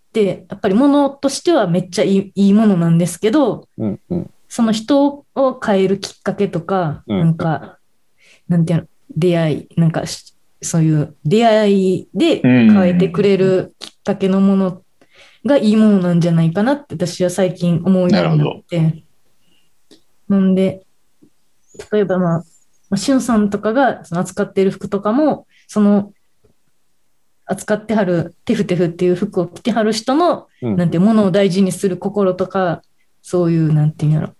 [0.09, 3.99] って、やっぱり物としてはめっちゃいいいいものなんですけど、うん。
[4.09, 4.31] うん。
[4.47, 7.77] その人を変えるきっかけとか、うんなんか、
[8.47, 14.81] なんていうの、出会い、なんかし、そういう出会いで変えてくれるきっかけのもの
[15.45, 19.03] がいいものなんじゃないかなって私は最近思うようになって。
[20.27, 20.85] なんで、
[21.91, 22.43] 例えばまあ、
[22.89, 26.11] まあ、しゅんさんとかがその扱ってる服とかも、その、
[27.49, 30.77] 扱ってはるテフテフっていう服を着てはる人の、うん。
[30.77, 32.83] なんていうものを大事にする心とか、
[33.23, 34.35] そういう、なんていうんやろ、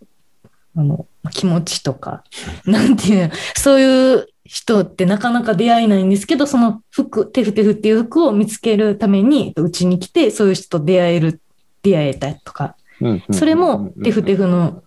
[0.76, 2.24] あの、気持ちとか、
[2.66, 11.42] なんていうの、そういう人ってなかなか出会えないんですけど、その服、テフテフっていう服を見つけるために、うちに来て、そういう人と出会える、
[11.82, 13.24] 出会えたとか、うん。
[13.32, 14.84] それもテフテフの、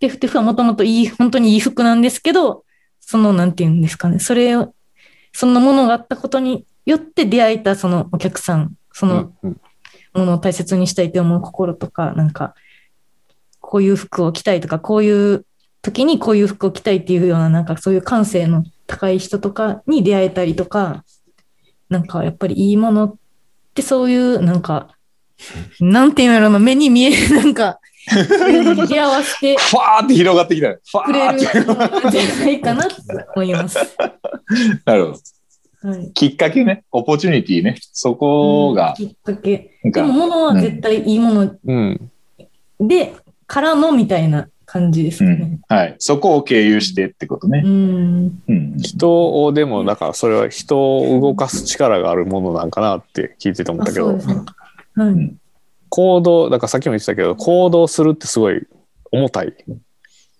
[0.00, 2.64] テフテフはもともといい、本当にいい服なんですけど、
[3.00, 4.74] その、なんていうんですかね、それを、
[5.32, 9.60] そんなものがあったことによって出会えたそのお客さん、そのうん。
[10.16, 12.54] ものを大切にしたいと思う心とか、なんか、
[13.60, 15.44] こういう服を着たいとか、こういう
[15.82, 21.04] 時にこういう服を着たいっていうような、なんかそういう感性の高い人とかに出会えたりとか、
[21.88, 23.14] なんかやっぱりいいものっ
[23.74, 24.88] てそういう、なんか、
[25.80, 27.78] なんていうんやろな、目に見える、 なんか、
[28.08, 30.78] 出会わせて ファーって広がってきたよ。
[30.90, 31.60] ファくれるーって。
[31.60, 32.96] ものなんじゃないかなと
[33.34, 33.78] 思います。
[34.84, 35.18] なるほど。
[35.86, 36.10] はい。
[36.12, 36.82] きっかけね。
[36.90, 37.76] オポチュニティね。
[37.92, 39.70] そこが、きっかけ。
[39.84, 42.10] でも、物は絶対いいものうん。
[42.80, 43.14] で、
[43.46, 45.60] からのみたいな感じですかね。
[45.68, 45.94] はい。
[45.98, 47.62] そこを経由してってことね。
[47.64, 48.42] うん。
[48.48, 48.76] うん。
[48.78, 54.24] 人をでも、だからそれは人を動かす力があるものなんかなって聞いてて思ったけどね。
[54.96, 55.34] はい。
[55.88, 58.66] 行動、だからさっきも言ってたけど、行動するってすごい
[59.12, 59.54] 重たい。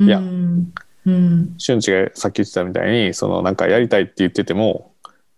[0.01, 0.72] いやうん。
[1.07, 1.55] うん。
[1.57, 4.92] 俊一がさっき言ってたみたいに、そのなんかやりたいって言ってても、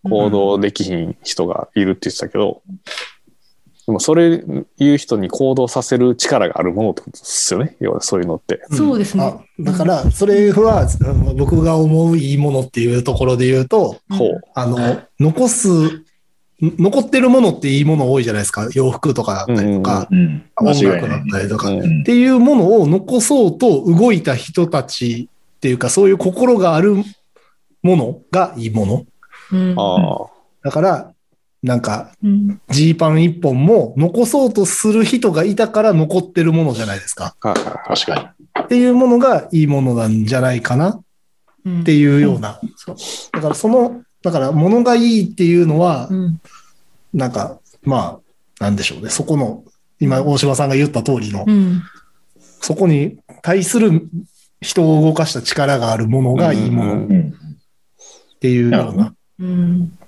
[0.04, 2.62] 行動できひん人がいるって言ってたけど、
[3.88, 4.44] でもそれ
[4.76, 7.74] 言う人に行動させる力があるものってことですよね。
[7.80, 8.62] 要はそういうのって。
[8.70, 14.40] そうですねあだから、それは、あの僕が思ういいものっていうところで言うと、ほう。
[14.54, 15.68] あの、残す、
[16.60, 18.68] 残ってるものっていいもの多いじゃないですか。
[18.74, 20.44] 洋服とかだったりとか、うん。
[20.56, 21.16] 間音違い楽だ。
[21.16, 26.96] ったりとか、っうんていうものを残そうと動いた人たちっていうか、そういう心がある
[27.82, 29.06] ものがいいもの。
[29.52, 29.74] うん。
[29.78, 30.26] ああ。
[30.62, 31.12] だから、
[31.62, 37.34] なんか、うんジーパン一本も残そうとする人がいたから残ってるものじゃないですか。
[37.40, 38.34] はいはいはい確か
[38.64, 41.00] っていうものがいいものなんじゃないかな
[41.64, 42.60] うんっていうような。
[42.76, 42.96] そう
[43.32, 46.40] だからその、だから物がいいっていうのはう、ん。
[47.14, 48.20] なんか、ま
[48.60, 49.10] あ、なんでしょうね。
[49.10, 49.64] そこの、
[50.00, 51.82] 今、大島さんが言った通りの、うん。
[52.60, 54.08] そこに対する
[54.60, 57.14] 人を動かした力があるものがいいものっうんに。
[57.14, 57.34] うん。
[58.40, 59.14] ていうような。
[59.40, 59.98] うん。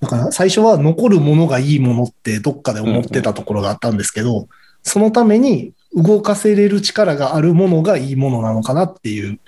[0.00, 4.48] だから最初は残るものがいいものってどっかで思ってたところがあったんですけど、
[4.82, 9.38] そのために動かせれる力があるものがいいものなのかなっていう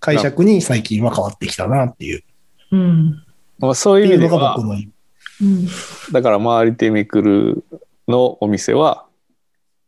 [0.00, 2.22] 解釈に最近は変わってきたなっていう。
[2.72, 3.22] うん。
[3.58, 4.56] まあ、そういう意味では。
[4.56, 5.68] うん。
[6.12, 7.64] だから回り手めくる
[8.06, 9.04] のお店は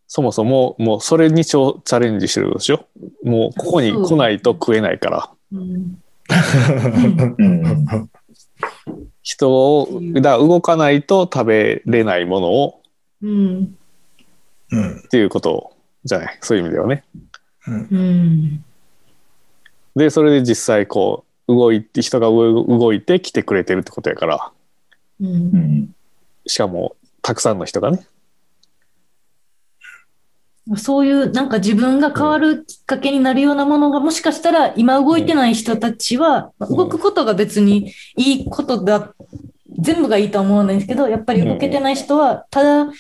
[0.07, 2.87] そもそももうそれにチャレンジしてるでしょ？
[3.25, 5.99] もうここに来ないと食えないからうん。
[7.39, 8.11] うん。
[9.23, 12.81] 人をだ動かないと食べれないものを
[13.23, 13.77] うん。
[14.73, 14.99] うん。
[14.99, 15.73] っていうこと
[16.05, 16.39] じゃない？
[16.41, 17.05] そういう意味ではね
[17.69, 18.65] うん。
[19.95, 24.53] でそれで実際こう動いて人が動動いて来てくれてるってことやから
[25.21, 25.33] うんう。
[25.59, 25.95] ん。
[26.47, 28.07] しかもたくさんの人がね
[30.77, 39.15] そういうなんか自分が変わるきっかけになるようなものがもしかしたら今動いてない人たちはまあ動くことが別にいいことだ
[39.79, 42.93] 全部がいいとは思わないんですけどやっぱり動けてない人はただ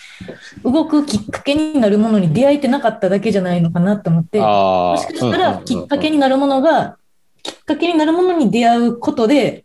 [0.64, 6.96] 動くきっかけになるものに出会えてなかっただけじゃないのかなと思ってもあしかしたらきっかけになるものが
[7.42, 9.64] きっかけになるものに出会うことで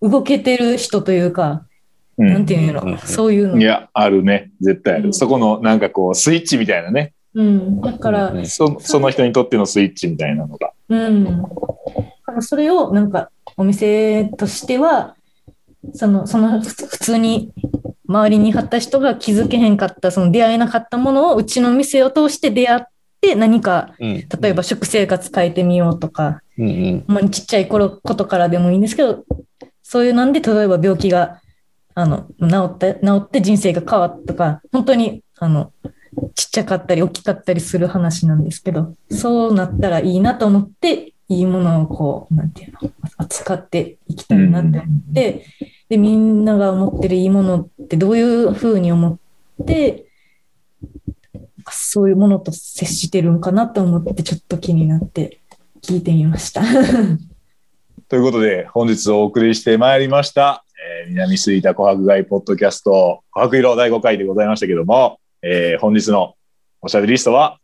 [0.00, 1.66] 動けてる人というか
[2.18, 4.50] うなんていうんろそういうのいや、あるね。
[4.60, 5.06] 絶対ある。
[5.06, 7.14] うんそこの、なんかこう、スイッチみたいなね。
[7.34, 10.72] うんだからうんそその人にとってのスイッチみたいなのが。
[10.88, 11.24] うん。
[11.24, 11.32] だ
[12.24, 15.16] からそれをなんかお店としては、
[15.94, 17.52] その、そのふ普通に
[18.06, 22.82] 周りに貼った人が気づけへんかった、その出会えなかったものをうちの店を通して出会っ
[23.20, 29.24] て何か、うん例えば食生活変えてみようとか、うんうんちっちゃい頃ことからでもいいんですけど、
[29.82, 31.40] そういうなんで例えば病気が
[31.94, 35.72] あの治って、治って人生が変わったとか、本当にあの
[36.34, 45.46] ちっちゃかったり大きかったりする話なんですけど、そうなったらいいなと思って、いいものをこう、なんていうの、扱っていきたいなって思って、
[45.88, 49.18] で、みんなが思ってるいいものってどういうふうに思
[49.62, 50.06] って、
[51.70, 55.40] そういうものと接してるんかなと思って、ちょっと気になって
[55.82, 56.62] 聞いてみました。
[58.08, 60.64] ということで、本日お送りしてまいりました、
[61.04, 66.34] えー南吹田琥珀街ポッドキャスト、琥珀色第5回でございましたけども、えー本日の
[66.80, 67.58] おしゃべりリストは、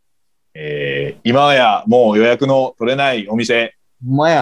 [0.53, 3.75] えー今やもう予約の取れないお店。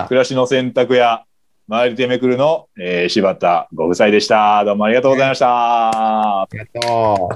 [0.08, 1.24] 暮らしの選択や、
[1.70, 4.64] 回り手めくるの、えー柴田ご夫妻でした。
[4.66, 6.42] どうもありがとうございました。
[6.42, 7.34] ありがとう。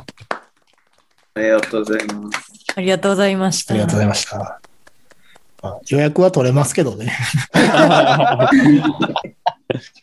[1.33, 2.73] ありがとうございます。
[2.75, 3.73] ありがとうございました。
[3.73, 4.37] ありがとうございました。
[4.37, 4.45] ま
[5.63, 7.11] あ予約は取れますけどね。